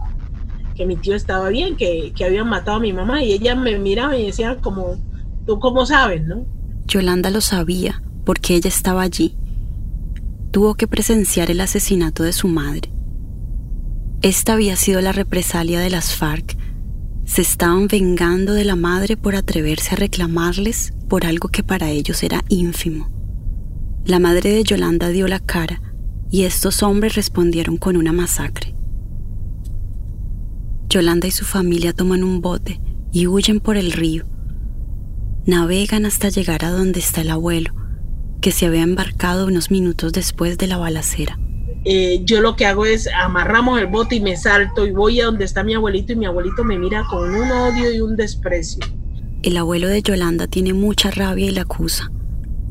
que 0.75 0.85
mi 0.85 0.95
tío 0.95 1.15
estaba 1.15 1.49
bien, 1.49 1.75
que, 1.75 2.13
que 2.15 2.25
habían 2.25 2.49
matado 2.49 2.77
a 2.77 2.81
mi 2.81 2.93
mamá 2.93 3.23
y 3.23 3.33
ella 3.33 3.55
me 3.55 3.77
miraba 3.79 4.17
y 4.17 4.27
decía 4.27 4.57
como, 4.61 4.97
tú 5.45 5.59
cómo 5.59 5.85
sabes, 5.85 6.23
¿no? 6.25 6.45
Yolanda 6.85 7.29
lo 7.29 7.41
sabía 7.41 8.01
porque 8.25 8.55
ella 8.55 8.67
estaba 8.67 9.01
allí. 9.01 9.37
Tuvo 10.51 10.75
que 10.75 10.87
presenciar 10.87 11.49
el 11.49 11.61
asesinato 11.61 12.23
de 12.23 12.33
su 12.33 12.47
madre. 12.47 12.91
Esta 14.21 14.53
había 14.53 14.75
sido 14.75 15.01
la 15.01 15.13
represalia 15.13 15.79
de 15.79 15.89
las 15.89 16.15
FARC. 16.15 16.55
Se 17.25 17.41
estaban 17.41 17.87
vengando 17.87 18.53
de 18.53 18.65
la 18.65 18.75
madre 18.75 19.17
por 19.17 19.35
atreverse 19.35 19.95
a 19.95 19.97
reclamarles 19.97 20.93
por 21.09 21.25
algo 21.25 21.49
que 21.49 21.63
para 21.63 21.89
ellos 21.89 22.21
era 22.21 22.43
ínfimo. 22.47 23.09
La 24.05 24.19
madre 24.19 24.51
de 24.51 24.63
Yolanda 24.63 25.09
dio 25.09 25.27
la 25.27 25.39
cara 25.39 25.81
y 26.29 26.43
estos 26.43 26.83
hombres 26.83 27.15
respondieron 27.15 27.77
con 27.77 27.97
una 27.97 28.13
masacre. 28.13 28.75
Yolanda 30.87 31.27
y 31.27 31.31
su 31.31 31.43
familia 31.45 31.91
toman 31.91 32.23
un 32.23 32.41
bote 32.41 32.79
y 33.11 33.25
huyen 33.25 33.59
por 33.59 33.75
el 33.75 33.91
río. 33.91 34.27
Navegan 35.47 36.05
hasta 36.05 36.29
llegar 36.29 36.63
a 36.63 36.69
donde 36.69 36.99
está 36.99 37.21
el 37.21 37.31
abuelo, 37.31 37.73
que 38.39 38.51
se 38.51 38.67
había 38.67 38.83
embarcado 38.83 39.47
unos 39.47 39.71
minutos 39.71 40.13
después 40.13 40.59
de 40.59 40.67
la 40.67 40.77
balacera. 40.77 41.39
Eh, 41.83 42.21
yo 42.23 42.41
lo 42.41 42.55
que 42.55 42.65
hago 42.65 42.85
es 42.85 43.07
amarramos 43.07 43.79
el 43.79 43.87
bote 43.87 44.15
y 44.15 44.21
me 44.21 44.37
salto 44.37 44.85
y 44.85 44.91
voy 44.91 45.19
a 45.19 45.25
donde 45.25 45.45
está 45.45 45.63
mi 45.63 45.73
abuelito 45.73 46.13
y 46.13 46.15
mi 46.15 46.25
abuelito 46.25 46.63
me 46.63 46.77
mira 46.77 47.03
con 47.09 47.33
un 47.33 47.51
odio 47.51 47.91
y 47.91 48.01
un 48.01 48.15
desprecio. 48.15 48.85
El 49.41 49.57
abuelo 49.57 49.87
de 49.87 50.03
Yolanda 50.03 50.45
tiene 50.45 50.73
mucha 50.73 51.09
rabia 51.09 51.47
y 51.47 51.51
la 51.51 51.61
acusa. 51.61 52.11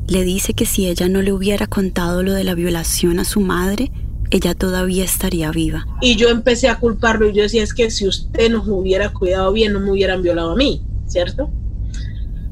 Le 0.07 0.23
dice 0.23 0.53
que 0.53 0.65
si 0.65 0.87
ella 0.87 1.09
no 1.09 1.21
le 1.21 1.33
hubiera 1.33 1.67
contado 1.67 2.23
lo 2.23 2.33
de 2.33 2.45
la 2.45 2.55
violación 2.55 3.19
a 3.19 3.25
su 3.25 3.41
madre, 3.41 3.91
ella 4.29 4.55
todavía 4.55 5.03
estaría 5.03 5.51
viva. 5.51 5.85
Y 6.01 6.15
yo 6.15 6.29
empecé 6.29 6.69
a 6.69 6.79
culparlo 6.79 7.29
y 7.29 7.33
yo 7.33 7.43
decía, 7.43 7.63
es 7.63 7.73
que 7.73 7.91
si 7.91 8.07
usted 8.07 8.49
nos 8.49 8.65
hubiera 8.67 9.11
cuidado 9.11 9.51
bien, 9.51 9.73
no 9.73 9.81
me 9.81 9.91
hubieran 9.91 10.23
violado 10.23 10.51
a 10.51 10.55
mí, 10.55 10.81
¿cierto? 11.07 11.49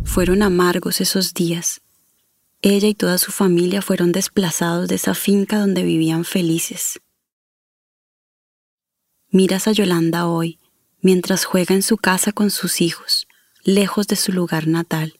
Fueron 0.03 0.43
amargos 0.43 0.99
esos 0.99 1.33
días. 1.33 1.81
Ella 2.61 2.87
y 2.87 2.93
toda 2.93 3.17
su 3.17 3.31
familia 3.31 3.81
fueron 3.81 4.11
desplazados 4.11 4.87
de 4.87 4.95
esa 4.95 5.15
finca 5.15 5.59
donde 5.59 5.83
vivían 5.83 6.25
felices. 6.25 6.99
Miras 9.29 9.67
a 9.67 9.71
Yolanda 9.71 10.27
hoy, 10.27 10.59
mientras 11.01 11.45
juega 11.45 11.75
en 11.75 11.83
su 11.83 11.97
casa 11.97 12.31
con 12.31 12.51
sus 12.51 12.81
hijos, 12.81 13.27
lejos 13.63 14.07
de 14.07 14.15
su 14.15 14.31
lugar 14.31 14.67
natal. 14.67 15.13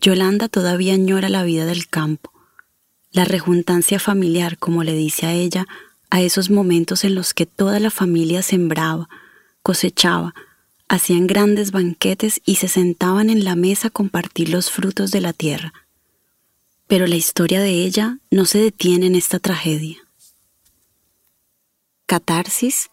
Yolanda 0.00 0.48
todavía 0.48 0.94
añora 0.94 1.28
la 1.28 1.44
vida 1.44 1.66
del 1.66 1.88
campo 1.88 2.34
la 3.14 3.24
rejuntancia 3.24 4.00
familiar, 4.00 4.58
como 4.58 4.82
le 4.82 4.92
dice 4.92 5.24
a 5.26 5.32
ella, 5.32 5.66
a 6.10 6.20
esos 6.20 6.50
momentos 6.50 7.04
en 7.04 7.14
los 7.14 7.32
que 7.32 7.46
toda 7.46 7.78
la 7.78 7.90
familia 7.90 8.42
sembraba, 8.42 9.08
cosechaba, 9.62 10.34
hacían 10.88 11.28
grandes 11.28 11.70
banquetes 11.70 12.40
y 12.44 12.56
se 12.56 12.66
sentaban 12.66 13.30
en 13.30 13.44
la 13.44 13.54
mesa 13.54 13.88
a 13.88 13.90
compartir 13.92 14.48
los 14.48 14.72
frutos 14.72 15.12
de 15.12 15.20
la 15.20 15.32
tierra. 15.32 15.72
Pero 16.86 17.06
la 17.06 17.16
historia 17.16 17.60
de 17.60 17.70
ella 17.70 18.18
no 18.30 18.44
se 18.44 18.58
detiene 18.58 19.06
en 19.06 19.14
esta 19.14 19.38
tragedia. 19.38 19.98
Catarsis, 22.06 22.90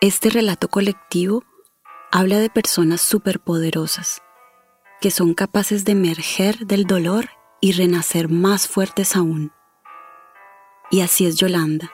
este 0.00 0.30
relato 0.30 0.68
colectivo, 0.68 1.44
habla 2.10 2.38
de 2.38 2.48
personas 2.48 3.00
superpoderosas, 3.02 4.22
que 5.00 5.10
son 5.10 5.34
capaces 5.34 5.84
de 5.84 5.92
emerger 5.92 6.66
del 6.66 6.84
dolor 6.84 7.28
y 7.60 7.72
renacer 7.72 8.28
más 8.28 8.68
fuertes 8.68 9.16
aún. 9.16 9.52
Y 10.90 11.02
así 11.02 11.26
es 11.26 11.36
Yolanda. 11.36 11.92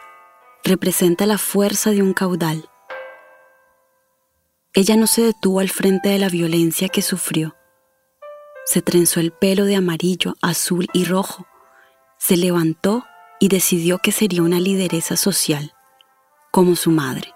Representa 0.65 1.27
la 1.27 1.39
fuerza 1.39 1.91
de 1.91 2.03
un 2.03 2.13
caudal, 2.13 2.69
Ella 4.75 4.97
no 4.97 5.07
se 5.07 5.23
detuvo 5.23 5.61
al 5.61 5.69
frente 5.69 6.09
de 6.09 6.19
la 6.19 6.31
violencia 6.31 6.89
que 6.89 7.03
sufrió. 7.03 7.55
Se 8.65 8.81
trenzó 8.81 9.21
el 9.21 9.33
pelo 9.33 9.65
de 9.65 9.77
amarillo, 9.77 10.37
azul 10.41 10.87
y 10.93 11.05
rojo. 11.05 11.47
Se 12.19 12.37
levantó 12.37 13.05
y 13.41 13.49
decidió 13.49 13.99
que 13.99 14.13
sería 14.13 14.43
una 14.43 14.61
lideresa 14.61 15.17
social, 15.17 15.73
como 16.53 16.77
su 16.77 16.91
madre. 16.91 17.33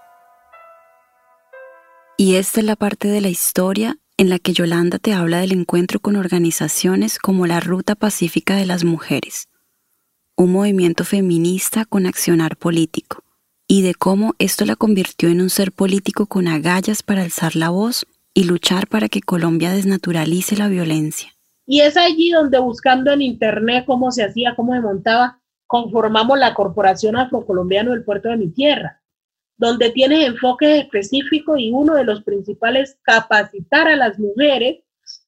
Y 2.17 2.37
esta 2.37 2.61
es 2.61 2.67
la 2.67 2.77
parte 2.77 3.09
de 3.09 3.21
la 3.21 3.29
historia 3.29 3.99
en 4.17 4.31
la 4.31 4.39
que 4.39 4.53
Yolanda 4.53 4.99
te 4.99 5.13
habla 5.13 5.41
del 5.41 5.53
encuentro 5.53 6.01
con 6.01 6.17
organizaciones 6.17 7.19
como 7.19 7.47
la 7.47 7.61
Ruta 7.61 7.95
Pacífica 7.95 8.57
de 8.57 8.65
las 8.65 8.85
Mujeres, 8.85 9.49
un 10.37 10.53
movimiento 10.53 11.05
feminista 11.05 11.85
con 11.85 12.07
accionar 12.07 12.57
político, 12.57 13.25
y 13.69 13.83
de 13.83 13.95
cómo 13.95 14.35
esto 14.39 14.65
la 14.65 14.77
convirtió 14.77 15.29
en 15.29 15.43
un 15.43 15.51
ser 15.51 15.73
político 15.73 16.27
con 16.27 16.49
agallas 16.49 17.03
para 17.03 17.23
alzar 17.23 17.57
la 17.57 17.69
voz 17.69 18.07
y 18.37 18.45
luchar 18.45 18.87
para 18.87 19.09
que 19.09 19.23
Colombia 19.23 19.71
desnaturalice 19.71 20.59
la 20.59 20.69
violencia. 20.69 21.31
Y 21.65 21.81
es 21.81 21.97
allí 21.97 22.33
donde 22.33 22.59
buscando 22.59 23.11
en 23.11 23.23
internet 23.23 23.85
cómo 23.87 24.13
se 24.13 24.25
hacía, 24.25 24.55
cómo 24.55 24.75
se 24.75 24.83
montaba, 24.83 25.41
conformamos 25.67 26.39
la 26.39 26.53
Corporación 26.53 27.17
Afrocolombiana 27.17 27.93
del 27.93 28.05
Puerto 28.05 28.29
de 28.29 28.37
mi 28.37 28.49
Tierra, 28.49 29.01
donde 29.57 29.89
tiene 29.89 30.27
enfoques 30.27 30.83
específicos 30.85 31.59
y 31.59 31.71
uno 31.71 31.95
de 31.95 32.05
los 32.05 32.25
principales, 32.25 32.99
capacitar 33.01 33.89
a 33.89 33.97
las 33.97 34.19
mujeres 34.19 34.81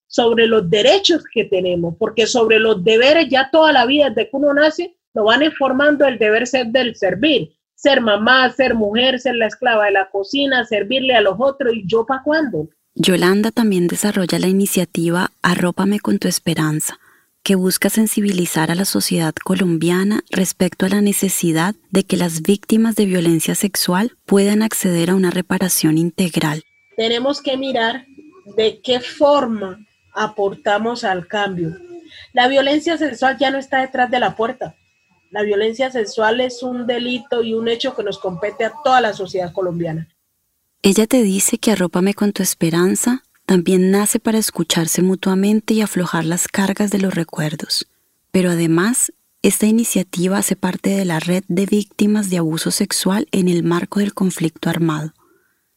sobre 0.06 0.46
los 0.46 0.68
derechos 0.68 1.24
que 1.32 1.44
tenemos, 1.44 1.94
porque 1.98 2.26
sobre 2.26 2.58
los 2.58 2.84
deberes 2.84 3.30
ya 3.30 3.48
toda 3.50 3.72
la 3.72 3.86
vida 3.86 4.10
desde 4.10 4.28
que 4.28 4.36
uno 4.36 4.52
nace 4.52 4.98
lo 5.14 5.24
van 5.24 5.42
informando 5.42 6.06
el 6.06 6.18
deber 6.18 6.46
ser 6.46 6.66
del 6.66 6.94
servir, 6.94 7.56
ser 7.74 8.02
mamá, 8.02 8.50
ser 8.50 8.74
mujer, 8.74 9.18
ser 9.18 9.36
la 9.36 9.46
esclava 9.46 9.86
de 9.86 9.92
la 9.92 10.10
cocina, 10.10 10.66
servirle 10.66 11.14
a 11.14 11.22
los 11.22 11.36
otros 11.38 11.72
y 11.72 11.86
yo 11.86 12.04
para 12.04 12.22
cuándo. 12.22 12.68
Yolanda 13.00 13.52
también 13.52 13.86
desarrolla 13.86 14.40
la 14.40 14.48
iniciativa 14.48 15.30
Arrópame 15.40 16.00
con 16.00 16.18
tu 16.18 16.26
esperanza, 16.26 16.98
que 17.44 17.54
busca 17.54 17.90
sensibilizar 17.90 18.72
a 18.72 18.74
la 18.74 18.84
sociedad 18.84 19.32
colombiana 19.32 20.24
respecto 20.30 20.84
a 20.84 20.88
la 20.88 21.00
necesidad 21.00 21.76
de 21.92 22.02
que 22.02 22.16
las 22.16 22.42
víctimas 22.42 22.96
de 22.96 23.06
violencia 23.06 23.54
sexual 23.54 24.16
puedan 24.26 24.62
acceder 24.62 25.10
a 25.10 25.14
una 25.14 25.30
reparación 25.30 25.96
integral. 25.96 26.64
Tenemos 26.96 27.40
que 27.40 27.56
mirar 27.56 28.04
de 28.56 28.80
qué 28.82 28.98
forma 28.98 29.78
aportamos 30.12 31.04
al 31.04 31.28
cambio. 31.28 31.76
La 32.32 32.48
violencia 32.48 32.98
sexual 32.98 33.38
ya 33.38 33.52
no 33.52 33.58
está 33.58 33.80
detrás 33.80 34.10
de 34.10 34.18
la 34.18 34.34
puerta. 34.34 34.74
La 35.30 35.44
violencia 35.44 35.92
sexual 35.92 36.40
es 36.40 36.64
un 36.64 36.88
delito 36.88 37.44
y 37.44 37.54
un 37.54 37.68
hecho 37.68 37.94
que 37.94 38.02
nos 38.02 38.18
compete 38.18 38.64
a 38.64 38.72
toda 38.82 39.00
la 39.00 39.12
sociedad 39.12 39.52
colombiana. 39.52 40.08
Ella 40.82 41.06
te 41.06 41.22
dice 41.22 41.58
que 41.58 41.72
arrópame 41.72 42.14
con 42.14 42.32
tu 42.32 42.42
esperanza 42.42 43.24
también 43.46 43.90
nace 43.90 44.20
para 44.20 44.38
escucharse 44.38 45.02
mutuamente 45.02 45.74
y 45.74 45.80
aflojar 45.80 46.24
las 46.24 46.48
cargas 46.48 46.90
de 46.90 46.98
los 46.98 47.14
recuerdos. 47.14 47.88
Pero 48.30 48.50
además, 48.50 49.12
esta 49.42 49.66
iniciativa 49.66 50.38
hace 50.38 50.54
parte 50.54 50.90
de 50.90 51.04
la 51.04 51.18
red 51.18 51.42
de 51.48 51.66
víctimas 51.66 52.30
de 52.30 52.38
abuso 52.38 52.70
sexual 52.70 53.26
en 53.32 53.48
el 53.48 53.64
marco 53.64 54.00
del 54.00 54.14
conflicto 54.14 54.68
armado. 54.68 55.14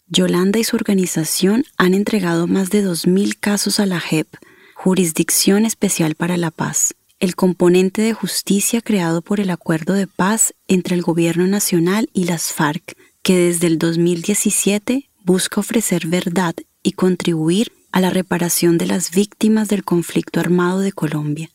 Yolanda 0.08 0.60
y 0.60 0.63
su 0.63 0.75
organización 0.75 1.63
han 1.77 1.93
entregado 1.93 2.46
más 2.46 2.70
de 2.70 2.86
2.000 2.86 3.38
casos 3.39 3.79
a 3.79 3.86
la 3.86 4.00
JEP, 4.00 4.27
Jurisdicción 4.75 5.65
Especial 5.65 6.15
para 6.15 6.38
la 6.38 6.51
Paz, 6.51 6.93
el 7.20 7.36
componente 7.36 8.01
de 8.01 8.13
justicia 8.13 8.81
creado 8.81 9.22
por 9.22 9.39
el 9.39 9.50
Acuerdo 9.50 9.93
de 9.93 10.08
Paz 10.08 10.53
entre 10.67 10.96
el 10.96 11.01
Gobierno 11.01 11.48
Nacional 11.48 12.10
y 12.13 12.25
las 12.25 12.51
FARC, 12.51 12.98
que 13.23 13.37
desde 13.37 13.67
el 13.67 13.77
2017 13.77 15.09
busca 15.23 15.59
ofrecer 15.59 16.07
verdad 16.07 16.55
y 16.83 16.93
contribuir 16.93 17.71
a 17.91 17.99
la 17.99 18.10
reparación 18.10 18.77
de 18.77 18.88
las 18.88 19.12
víctimas 19.12 19.67
del 19.67 19.84
conflicto 19.84 20.39
armado 20.39 20.79
de 20.79 20.91
Colombia. 20.91 21.49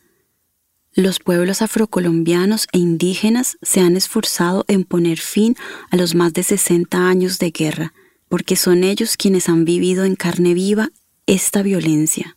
Los 0.94 1.18
pueblos 1.18 1.60
afrocolombianos 1.60 2.68
e 2.72 2.78
indígenas 2.78 3.58
se 3.60 3.80
han 3.80 3.96
esforzado 3.96 4.64
en 4.68 4.84
poner 4.84 5.18
fin 5.18 5.56
a 5.90 5.96
los 5.96 6.14
más 6.14 6.32
de 6.32 6.42
60 6.42 7.08
años 7.08 7.38
de 7.38 7.50
guerra, 7.50 7.92
porque 8.28 8.56
son 8.56 8.82
ellos 8.82 9.16
quienes 9.16 9.48
han 9.48 9.64
vivido 9.64 10.04
en 10.04 10.16
carne 10.16 10.54
viva 10.54 10.90
esta 11.26 11.62
violencia. 11.62 12.36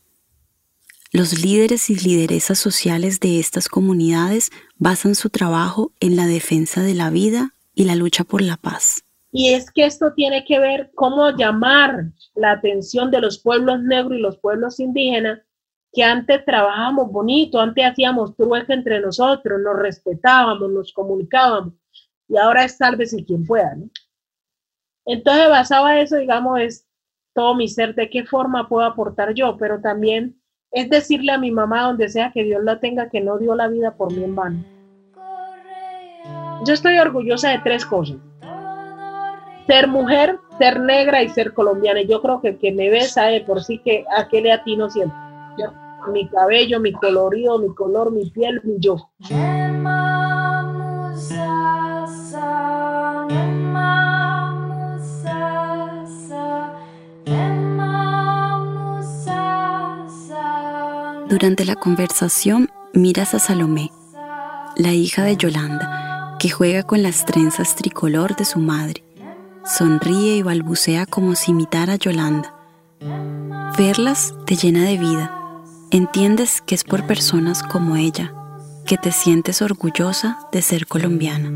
Los 1.12 1.40
líderes 1.40 1.90
y 1.90 1.96
lideresas 1.96 2.60
sociales 2.60 3.20
de 3.20 3.40
estas 3.40 3.68
comunidades 3.68 4.52
basan 4.78 5.16
su 5.16 5.30
trabajo 5.30 5.92
en 6.00 6.16
la 6.16 6.28
defensa 6.28 6.82
de 6.82 6.94
la 6.94 7.10
vida 7.10 7.56
y 7.74 7.86
la 7.86 7.96
lucha 7.96 8.24
por 8.24 8.42
la 8.42 8.58
paz. 8.58 9.04
Y 9.32 9.54
es 9.54 9.70
que 9.72 9.86
esto 9.86 10.14
tiene 10.14 10.44
que 10.44 10.60
ver 10.60 10.92
cómo 10.96 11.30
llamar 11.32 12.06
la 12.34 12.52
atención 12.52 13.12
de 13.12 13.22
los 13.22 13.40
pueblos 13.40 13.82
negros 13.82 14.18
y 14.18 14.22
los 14.22 14.38
pueblos 14.38 14.80
indígenas, 14.80 15.40
que 15.92 16.04
antes 16.04 16.44
trabajábamos 16.46 17.12
bonito, 17.12 17.60
antes 17.60 17.86
hacíamos 17.86 18.36
trueque 18.36 18.74
entre 18.74 19.00
nosotros, 19.00 19.60
nos 19.62 19.78
respetábamos, 19.78 20.72
nos 20.72 20.94
comunicábamos, 20.94 21.74
y 22.28 22.38
ahora 22.38 22.66
es 22.66 22.78
sálvese 22.78 23.24
quien 23.26 23.46
pueda, 23.46 23.76
¿no? 23.76 23.90
Entonces, 25.06 25.50
basado 25.50 25.90
en 25.90 25.98
eso, 26.00 26.18
digamos, 26.18 26.60
es 26.60 26.88
todo 27.34 27.56
mi 27.56 27.68
ser, 27.68 27.96
de 27.96 28.10
qué 28.10 28.26
forma 28.26 28.68
puedo 28.68 28.86
aportar 28.86 29.34
yo, 29.34 29.58
pero 29.58 29.82
también 29.82 30.40
es 30.72 30.90
decirle 30.90 31.32
a 31.32 31.40
mi 31.40 31.50
mamá, 31.50 31.84
donde 31.84 32.10
sea 32.10 32.32
que 32.32 32.44
Dios 32.44 32.64
la 32.64 32.80
tenga, 32.80 33.10
que 33.10 33.22
no 33.22 33.40
dio 33.40 33.56
la 33.56 33.68
vida 33.68 33.96
por 33.96 34.14
mí 34.14 34.24
en 34.24 34.36
vano. 34.36 34.64
Yo 36.66 36.74
estoy 36.74 37.00
orgullosa 37.00 37.50
de 37.50 37.60
tres 37.60 37.86
cosas 37.86 38.18
ser 39.70 39.88
mujer, 39.88 40.40
ser 40.58 40.80
negra 40.80 41.22
y 41.22 41.30
ser 41.30 41.54
colombiana. 41.54 42.02
Yo 42.02 42.24
creo 42.24 42.42
que 42.42 42.58
que 42.58 42.72
me 42.72 42.90
ve 42.90 43.04
sabe 43.04 43.42
por 43.42 43.64
sí 43.64 43.78
que 43.78 44.04
a 44.18 44.28
qué 44.28 44.42
le 44.42 44.52
atino 44.52 44.90
siempre. 44.90 45.16
mi 46.12 46.28
cabello, 46.28 46.80
mi 46.80 46.92
colorido, 46.92 47.60
mi 47.60 47.72
color, 47.76 48.12
mi 48.12 48.28
piel, 48.32 48.62
mi 48.64 48.80
yo. 48.80 48.98
Durante 61.30 61.64
la 61.64 61.76
conversación 61.76 62.70
miras 62.94 63.36
a 63.36 63.40
Salomé, 63.40 63.92
la 64.78 64.94
hija 64.94 65.24
de 65.24 65.38
Yolanda, 65.38 66.38
que 66.40 66.50
juega 66.50 66.82
con 66.82 67.04
las 67.04 67.24
trenzas 67.26 67.76
tricolor 67.76 68.36
de 68.36 68.46
su 68.46 68.58
madre 68.58 69.04
sonríe 69.70 70.38
y 70.38 70.42
balbucea 70.42 71.06
como 71.06 71.36
si 71.36 71.52
imitara 71.52 71.94
a 71.94 71.98
Yolanda. 71.98 72.54
Verlas 73.78 74.34
te 74.46 74.56
llena 74.56 74.84
de 74.84 74.98
vida. 74.98 75.32
Entiendes 75.92 76.62
que 76.62 76.76
es 76.76 76.84
por 76.84 77.06
personas 77.08 77.64
como 77.64 77.96
ella 77.96 78.34
que 78.86 78.98
te 78.98 79.12
sientes 79.12 79.62
orgullosa 79.62 80.40
de 80.52 80.64
ser 80.64 80.88
colombiana. 80.88 81.50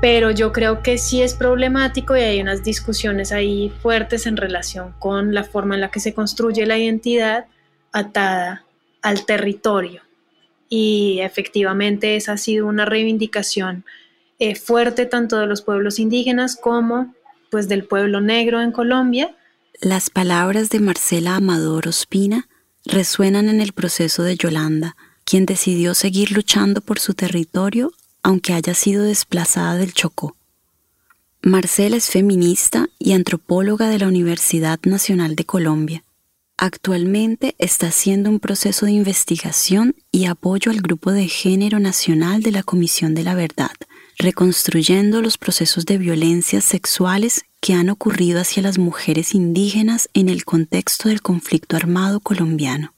Pero 0.00 0.30
yo 0.30 0.52
creo 0.52 0.82
que 0.82 0.96
sí 0.96 1.22
es 1.22 1.34
problemático 1.34 2.16
y 2.16 2.20
hay 2.20 2.40
unas 2.40 2.62
discusiones 2.62 3.32
ahí 3.32 3.72
fuertes 3.82 4.26
en 4.26 4.36
relación 4.36 4.94
con 4.98 5.34
la 5.34 5.44
forma 5.44 5.74
en 5.74 5.80
la 5.80 5.90
que 5.90 6.00
se 6.00 6.14
construye 6.14 6.66
la 6.66 6.78
identidad 6.78 7.46
atada 7.92 8.64
al 9.02 9.26
territorio. 9.26 10.02
Y 10.68 11.20
efectivamente 11.20 12.16
esa 12.16 12.32
ha 12.32 12.36
sido 12.36 12.66
una 12.66 12.84
reivindicación 12.84 13.84
eh, 14.38 14.54
fuerte 14.54 15.06
tanto 15.06 15.38
de 15.38 15.46
los 15.46 15.62
pueblos 15.62 15.98
indígenas 15.98 16.56
como 16.56 17.14
pues 17.50 17.68
del 17.68 17.84
pueblo 17.84 18.20
negro 18.20 18.60
en 18.60 18.72
Colombia. 18.72 19.34
Las 19.80 20.10
palabras 20.10 20.68
de 20.68 20.80
Marcela 20.80 21.36
Amador 21.36 21.88
Ospina 21.88 22.48
resuenan 22.84 23.48
en 23.48 23.60
el 23.60 23.72
proceso 23.72 24.22
de 24.22 24.36
Yolanda, 24.36 24.96
quien 25.24 25.46
decidió 25.46 25.94
seguir 25.94 26.30
luchando 26.32 26.82
por 26.82 27.00
su 27.00 27.14
territorio 27.14 27.92
aunque 28.22 28.52
haya 28.52 28.74
sido 28.74 29.04
desplazada 29.04 29.76
del 29.76 29.92
Chocó. 29.92 30.36
Marcela 31.42 31.96
es 31.96 32.10
feminista 32.10 32.88
y 32.98 33.12
antropóloga 33.12 33.88
de 33.88 33.98
la 33.98 34.08
Universidad 34.08 34.80
Nacional 34.82 35.36
de 35.36 35.44
Colombia. 35.44 36.04
Actualmente 36.56 37.54
está 37.58 37.86
haciendo 37.86 38.28
un 38.28 38.40
proceso 38.40 38.86
de 38.86 38.92
investigación 38.92 39.94
y 40.10 40.26
apoyo 40.26 40.72
al 40.72 40.80
Grupo 40.80 41.12
de 41.12 41.28
Género 41.28 41.78
Nacional 41.78 42.42
de 42.42 42.50
la 42.50 42.64
Comisión 42.64 43.14
de 43.14 43.22
la 43.22 43.36
Verdad, 43.36 43.70
reconstruyendo 44.18 45.22
los 45.22 45.38
procesos 45.38 45.86
de 45.86 45.98
violencias 45.98 46.64
sexuales 46.64 47.44
que 47.60 47.74
han 47.74 47.88
ocurrido 47.88 48.40
hacia 48.40 48.64
las 48.64 48.78
mujeres 48.78 49.34
indígenas 49.34 50.08
en 50.14 50.28
el 50.28 50.44
contexto 50.44 51.08
del 51.08 51.22
conflicto 51.22 51.76
armado 51.76 52.18
colombiano. 52.18 52.92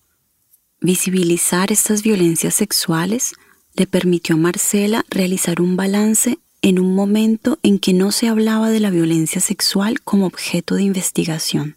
Visibilizar 0.81 1.71
estas 1.71 2.03
violencias 2.03 2.55
sexuales 2.55 3.35
le 3.75 3.87
permitió 3.87 4.35
a 4.35 4.39
Marcela 4.39 5.05
realizar 5.11 5.61
un 5.61 5.77
balance 5.77 6.39
en 6.63 6.79
un 6.79 6.95
momento 6.95 7.59
en 7.63 7.79
que 7.79 7.93
no 7.93 8.13
se 8.13 8.29
hablaba 8.29 8.71
de 8.71 8.81
la 8.81 8.91
violencia 8.91 9.41
sexual 9.41 10.01
como 10.03 10.27
objeto 10.27 10.75
de 10.75 10.83
investigación. 10.83 11.77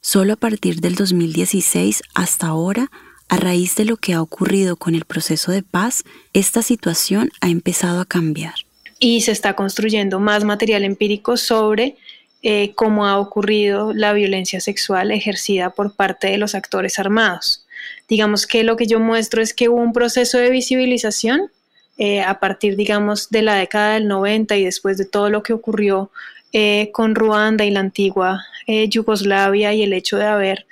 Solo 0.00 0.32
a 0.32 0.36
partir 0.36 0.80
del 0.80 0.94
2016 0.94 2.02
hasta 2.14 2.46
ahora, 2.46 2.90
a 3.28 3.36
raíz 3.36 3.76
de 3.76 3.84
lo 3.84 3.96
que 3.96 4.14
ha 4.14 4.22
ocurrido 4.22 4.76
con 4.76 4.94
el 4.94 5.04
proceso 5.04 5.52
de 5.52 5.62
paz, 5.62 6.04
esta 6.32 6.62
situación 6.62 7.30
ha 7.40 7.48
empezado 7.48 8.00
a 8.00 8.06
cambiar. 8.06 8.54
Y 8.98 9.20
se 9.20 9.32
está 9.32 9.54
construyendo 9.54 10.18
más 10.18 10.44
material 10.44 10.82
empírico 10.82 11.36
sobre 11.36 11.96
eh, 12.42 12.72
cómo 12.74 13.06
ha 13.06 13.18
ocurrido 13.18 13.92
la 13.92 14.12
violencia 14.12 14.60
sexual 14.60 15.10
ejercida 15.10 15.70
por 15.70 15.94
parte 15.94 16.28
de 16.28 16.38
los 16.38 16.54
actores 16.54 16.98
armados. 16.98 17.66
Digamos 18.08 18.46
que 18.46 18.64
lo 18.64 18.76
que 18.76 18.86
yo 18.86 19.00
muestro 19.00 19.42
es 19.42 19.54
que 19.54 19.68
hubo 19.68 19.80
un 19.80 19.92
proceso 19.92 20.38
de 20.38 20.50
visibilización 20.50 21.50
eh, 21.98 22.22
a 22.22 22.40
partir, 22.40 22.76
digamos, 22.76 23.28
de 23.30 23.42
la 23.42 23.56
década 23.56 23.94
del 23.94 24.08
90 24.08 24.56
y 24.56 24.64
después 24.64 24.98
de 24.98 25.04
todo 25.04 25.30
lo 25.30 25.42
que 25.42 25.52
ocurrió 25.52 26.10
eh, 26.52 26.90
con 26.92 27.14
Ruanda 27.14 27.64
y 27.64 27.70
la 27.70 27.80
antigua 27.80 28.44
Yugoslavia 28.66 29.72
y 29.72 29.82
el 29.82 29.94
hecho 29.94 30.18
de 30.18 30.26
haber 30.26 30.66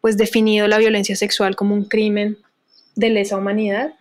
pues 0.00 0.16
definido 0.16 0.68
la 0.68 0.78
violencia 0.78 1.16
sexual 1.16 1.56
como 1.56 1.74
un 1.74 1.84
crimen 1.84 2.36
de 2.94 3.10
lesa 3.10 3.36
humanidad, 3.36 3.94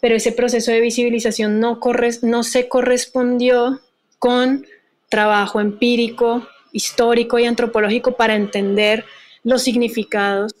pero 0.00 0.16
ese 0.16 0.32
proceso 0.32 0.70
de 0.70 0.80
visibilización 0.80 1.60
no, 1.60 1.80
no 2.22 2.42
se 2.42 2.68
correspondió 2.68 3.80
con 4.18 4.66
trabajo 5.08 5.60
empírico, 5.60 6.46
histórico 6.72 7.38
y 7.38 7.46
antropológico 7.46 8.16
para 8.16 8.36
entender 8.36 9.04
los 9.42 9.62
significados 9.62 10.54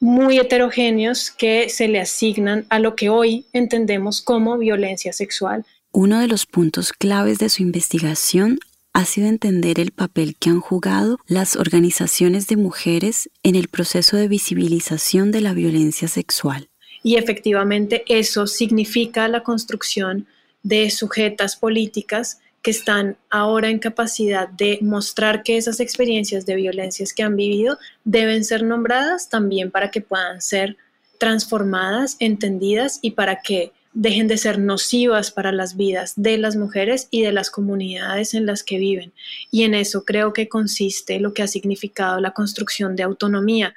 muy 0.00 0.38
heterogéneos 0.38 1.30
que 1.30 1.68
se 1.68 1.88
le 1.88 2.00
asignan 2.00 2.66
a 2.68 2.78
lo 2.78 2.94
que 2.94 3.08
hoy 3.08 3.46
entendemos 3.52 4.22
como 4.22 4.58
violencia 4.58 5.12
sexual. 5.12 5.64
Uno 5.92 6.20
de 6.20 6.28
los 6.28 6.46
puntos 6.46 6.92
claves 6.92 7.38
de 7.38 7.48
su 7.48 7.62
investigación 7.62 8.58
ha 8.92 9.04
sido 9.04 9.28
entender 9.28 9.80
el 9.80 9.90
papel 9.90 10.36
que 10.36 10.50
han 10.50 10.60
jugado 10.60 11.18
las 11.26 11.56
organizaciones 11.56 12.46
de 12.46 12.56
mujeres 12.56 13.30
en 13.42 13.54
el 13.54 13.68
proceso 13.68 14.16
de 14.16 14.28
visibilización 14.28 15.30
de 15.30 15.40
la 15.40 15.52
violencia 15.52 16.08
sexual. 16.08 16.68
Y 17.02 17.16
efectivamente 17.16 18.04
eso 18.08 18.46
significa 18.46 19.28
la 19.28 19.42
construcción 19.42 20.26
de 20.62 20.90
sujetas 20.90 21.56
políticas 21.56 22.40
que 22.62 22.70
están 22.70 23.16
ahora 23.30 23.68
en 23.68 23.78
capacidad 23.78 24.48
de 24.48 24.78
mostrar 24.82 25.42
que 25.42 25.56
esas 25.56 25.80
experiencias 25.80 26.44
de 26.46 26.56
violencias 26.56 27.12
que 27.12 27.22
han 27.22 27.36
vivido 27.36 27.78
deben 28.04 28.44
ser 28.44 28.62
nombradas 28.62 29.28
también 29.28 29.70
para 29.70 29.90
que 29.90 30.00
puedan 30.00 30.40
ser 30.40 30.76
transformadas, 31.18 32.16
entendidas 32.20 32.98
y 33.02 33.12
para 33.12 33.40
que 33.40 33.72
dejen 33.92 34.28
de 34.28 34.38
ser 34.38 34.58
nocivas 34.58 35.30
para 35.30 35.50
las 35.50 35.76
vidas 35.76 36.12
de 36.16 36.38
las 36.38 36.56
mujeres 36.56 37.08
y 37.10 37.22
de 37.22 37.32
las 37.32 37.50
comunidades 37.50 38.34
en 38.34 38.46
las 38.46 38.62
que 38.62 38.78
viven. 38.78 39.12
Y 39.50 39.64
en 39.64 39.74
eso 39.74 40.04
creo 40.04 40.32
que 40.32 40.48
consiste 40.48 41.18
lo 41.18 41.34
que 41.34 41.42
ha 41.42 41.48
significado 41.48 42.20
la 42.20 42.32
construcción 42.32 42.96
de 42.96 43.02
autonomía. 43.02 43.74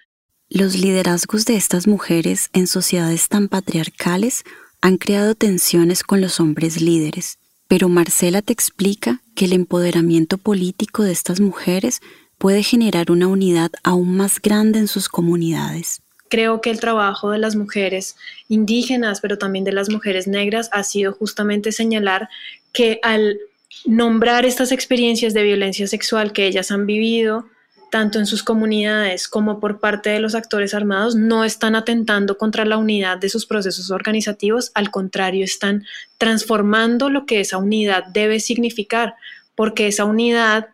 Los 0.49 0.75
liderazgos 0.75 1.45
de 1.45 1.55
estas 1.55 1.87
mujeres 1.87 2.49
en 2.53 2.67
sociedades 2.67 3.29
tan 3.29 3.47
patriarcales 3.47 4.43
han 4.81 4.97
creado 4.97 5.33
tensiones 5.33 6.03
con 6.03 6.21
los 6.21 6.39
hombres 6.39 6.81
líderes 6.81 7.39
pero 7.71 7.87
Marcela 7.87 8.41
te 8.41 8.51
explica 8.51 9.21
que 9.33 9.45
el 9.45 9.53
empoderamiento 9.53 10.37
político 10.37 11.03
de 11.03 11.13
estas 11.13 11.39
mujeres 11.39 12.01
puede 12.37 12.63
generar 12.63 13.11
una 13.11 13.27
unidad 13.27 13.71
aún 13.81 14.17
más 14.17 14.41
grande 14.41 14.79
en 14.79 14.89
sus 14.89 15.07
comunidades. 15.07 16.01
Creo 16.27 16.59
que 16.59 16.69
el 16.69 16.81
trabajo 16.81 17.31
de 17.31 17.37
las 17.37 17.55
mujeres 17.55 18.17
indígenas, 18.49 19.21
pero 19.21 19.37
también 19.37 19.63
de 19.63 19.71
las 19.71 19.89
mujeres 19.89 20.27
negras, 20.27 20.67
ha 20.73 20.83
sido 20.83 21.13
justamente 21.13 21.71
señalar 21.71 22.27
que 22.73 22.99
al 23.03 23.39
nombrar 23.85 24.43
estas 24.43 24.73
experiencias 24.73 25.33
de 25.33 25.43
violencia 25.43 25.87
sexual 25.87 26.33
que 26.33 26.47
ellas 26.47 26.71
han 26.71 26.85
vivido, 26.85 27.45
tanto 27.91 28.17
en 28.17 28.25
sus 28.25 28.41
comunidades 28.41 29.27
como 29.27 29.59
por 29.59 29.79
parte 29.79 30.09
de 30.09 30.19
los 30.19 30.33
actores 30.33 30.73
armados, 30.73 31.15
no 31.15 31.43
están 31.43 31.75
atentando 31.75 32.37
contra 32.37 32.65
la 32.65 32.77
unidad 32.77 33.17
de 33.17 33.29
sus 33.29 33.45
procesos 33.45 33.91
organizativos, 33.91 34.71
al 34.73 34.89
contrario, 34.89 35.43
están 35.43 35.85
transformando 36.17 37.09
lo 37.09 37.27
que 37.27 37.41
esa 37.41 37.57
unidad 37.57 38.05
debe 38.05 38.39
significar, 38.39 39.15
porque 39.53 39.87
esa 39.87 40.05
unidad, 40.05 40.69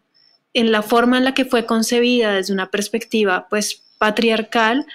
en 0.53 0.71
la 0.71 0.83
forma 0.83 1.17
en 1.17 1.25
la 1.25 1.33
que 1.33 1.43
fue 1.43 1.65
concebida 1.65 2.33
desde 2.33 2.53
una 2.53 2.69
perspectiva 2.69 3.47
pues 3.49 3.81
patriarcal, 3.97 4.85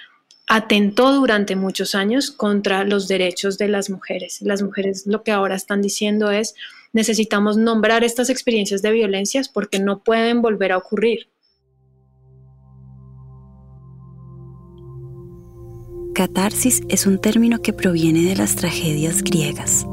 atentó 0.47 1.11
durante 1.11 1.55
muchos 1.55 1.93
años 1.93 2.31
contra 2.31 2.85
los 2.85 3.07
derechos 3.07 3.57
de 3.57 3.67
las 3.67 3.89
mujeres. 3.89 4.41
Las 4.41 4.61
mujeres 4.61 5.05
lo 5.05 5.23
que 5.23 5.31
ahora 5.31 5.55
están 5.55 5.81
diciendo 5.81 6.31
es 6.31 6.55
necesitamos 6.93 7.57
nombrar 7.57 8.03
estas 8.03 8.29
experiencias 8.29 8.81
de 8.81 8.91
violencias 8.91 9.49
porque 9.49 9.79
no 9.79 9.99
pueden 9.99 10.41
volver 10.41 10.71
a 10.71 10.77
ocurrir. 10.77 11.27
Catarsis 16.13 16.83
es 16.89 17.07
un 17.07 17.17
término 17.17 17.63
que 17.63 17.73
proviene 17.73 18.21
de 18.21 18.35
las 18.35 18.55
tragedias 18.55 19.23
griegas. 19.23 19.87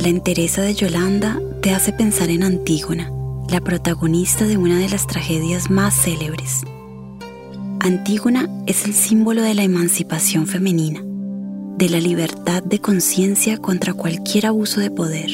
La 0.00 0.08
entereza 0.08 0.60
de 0.60 0.74
Yolanda 0.74 1.40
te 1.62 1.70
hace 1.70 1.94
pensar 1.94 2.28
en 2.28 2.42
Antígona, 2.42 3.10
la 3.48 3.62
protagonista 3.62 4.44
de 4.44 4.58
una 4.58 4.78
de 4.78 4.90
las 4.90 5.06
tragedias 5.06 5.70
más 5.70 5.94
célebres. 5.94 6.60
Antígona 7.80 8.50
es 8.66 8.84
el 8.84 8.92
símbolo 8.92 9.40
de 9.40 9.54
la 9.54 9.62
emancipación 9.62 10.46
femenina, 10.46 11.00
de 11.78 11.88
la 11.88 11.98
libertad 11.98 12.62
de 12.62 12.80
conciencia 12.80 13.56
contra 13.56 13.94
cualquier 13.94 14.44
abuso 14.44 14.80
de 14.80 14.90
poder. 14.90 15.30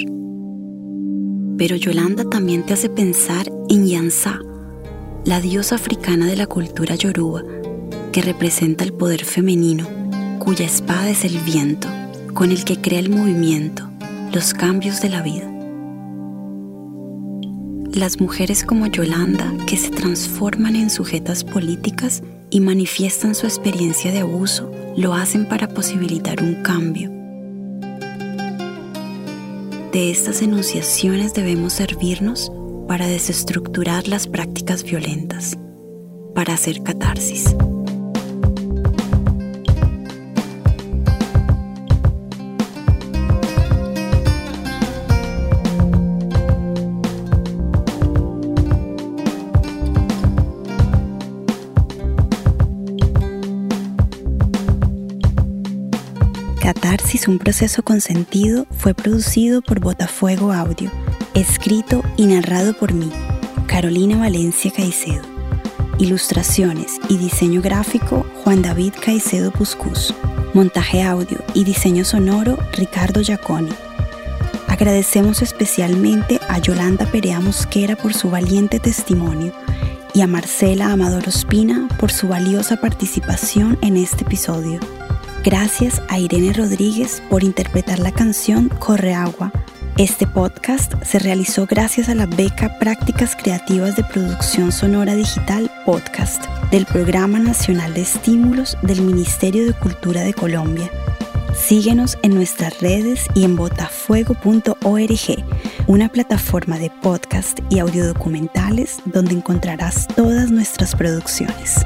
Pero 1.58 1.74
Yolanda 1.74 2.30
también 2.30 2.64
te 2.64 2.74
hace 2.74 2.88
pensar 2.88 3.50
en 3.68 3.88
Yansá, 3.88 4.38
la 5.24 5.40
diosa 5.40 5.74
africana 5.74 6.26
de 6.26 6.36
la 6.36 6.46
cultura 6.46 6.94
yoruba, 6.94 7.42
que 8.18 8.22
representa 8.22 8.83
el 8.83 8.92
poder 8.92 9.24
femenino, 9.24 9.87
cuya 10.40 10.66
espada 10.66 11.09
es 11.09 11.24
el 11.24 11.38
viento, 11.38 11.87
con 12.35 12.50
el 12.50 12.64
que 12.64 12.81
crea 12.81 12.98
el 12.98 13.11
movimiento, 13.11 13.88
los 14.33 14.54
cambios 14.54 15.00
de 15.00 15.09
la 15.09 15.22
vida. 15.22 15.48
Las 17.92 18.18
mujeres 18.18 18.64
como 18.64 18.88
Yolanda, 18.88 19.54
que 19.68 19.76
se 19.76 19.90
transforman 19.90 20.74
en 20.74 20.90
sujetas 20.90 21.44
políticas 21.44 22.24
y 22.50 22.59
manifiestan 22.59 23.37
su 23.37 23.46
experiencia 23.46 24.11
de 24.11 24.18
abuso, 24.18 24.68
lo 24.96 25.14
hacen 25.14 25.46
para 25.46 25.68
posibilitar 25.68 26.42
un 26.42 26.57
cambio. 26.64 27.11
De 29.92 30.11
estas 30.11 30.42
enunciaciones 30.42 31.35
debemos 31.35 31.74
servirnos 31.74 32.50
para 32.88 33.07
desestructurar 33.07 34.09
las 34.09 34.26
prácticas 34.26 34.83
violentas, 34.83 35.57
para 36.35 36.54
hacer 36.54 36.83
catarsis. 36.83 37.54
Un 57.28 57.38
proceso 57.38 57.82
consentido, 57.82 58.66
fue 58.78 58.94
producido 58.94 59.60
por 59.60 59.80
Botafuego 59.80 60.50
Audio, 60.50 60.90
escrito 61.34 62.02
y 62.16 62.24
narrado 62.24 62.72
por 62.72 62.94
mí, 62.94 63.10
Carolina 63.66 64.16
Valencia 64.16 64.72
Caicedo. 64.74 65.20
Ilustraciones 65.98 66.98
y 67.10 67.18
diseño 67.18 67.60
gráfico, 67.60 68.24
Juan 68.42 68.62
David 68.62 68.94
Caicedo 69.04 69.50
Puscus. 69.50 70.14
Montaje 70.54 71.02
audio 71.02 71.36
y 71.52 71.64
diseño 71.64 72.06
sonoro, 72.06 72.56
Ricardo 72.72 73.20
Giaconi. 73.20 73.74
Agradecemos 74.66 75.42
especialmente 75.42 76.40
a 76.48 76.58
Yolanda 76.60 77.04
Perea 77.04 77.40
Mosquera 77.40 77.94
por 77.94 78.14
su 78.14 78.30
valiente 78.30 78.80
testimonio 78.80 79.52
y 80.14 80.22
a 80.22 80.26
Marcela 80.26 80.92
Amador 80.92 81.28
Ospina 81.28 81.88
por 82.00 82.10
su 82.10 82.26
valiosa 82.26 82.80
participación 82.80 83.76
en 83.82 83.98
este 83.98 84.24
episodio. 84.24 84.80
Gracias 85.44 86.03
a 86.09 86.18
Irene 86.18 86.53
Rodríguez 86.53 87.22
por 87.31 87.44
interpretar 87.44 88.01
la 88.01 88.11
canción 88.11 88.68
Corre 88.68 89.14
Agua. 89.14 89.53
Este 89.96 90.27
podcast 90.27 90.92
se 91.05 91.18
realizó 91.18 91.66
gracias 91.66 92.09
a 92.09 92.14
la 92.14 92.27
beca 92.27 92.79
Prácticas 92.79 93.37
Creativas 93.37 93.96
de 93.96 94.05
Producción 94.05 94.72
Sonora 94.72 95.14
Digital 95.14 95.70
Podcast 95.87 96.44
del 96.70 96.87
Programa 96.87 97.38
Nacional 97.38 97.94
de 97.94 98.03
Estímulos 98.03 98.77
del 98.83 99.03
Ministerio 99.03 99.64
de 99.64 99.74
Cultura 99.74 100.22
de 100.22 100.35
Colombia. 100.35 100.90
Síguenos 101.55 102.18
en 102.22 102.35
nuestras 102.35 102.81
redes 102.81 103.27
y 103.35 103.44
en 103.44 103.57
botafuego.org, 103.57 105.44
una 105.87 106.09
plataforma 106.09 106.79
de 106.79 106.90
podcast 106.90 107.61
y 107.70 107.79
audiodocumentales 107.79 108.98
donde 109.05 109.35
encontrarás 109.35 110.07
todas 110.09 110.51
nuestras 110.51 110.94
producciones. 110.94 111.77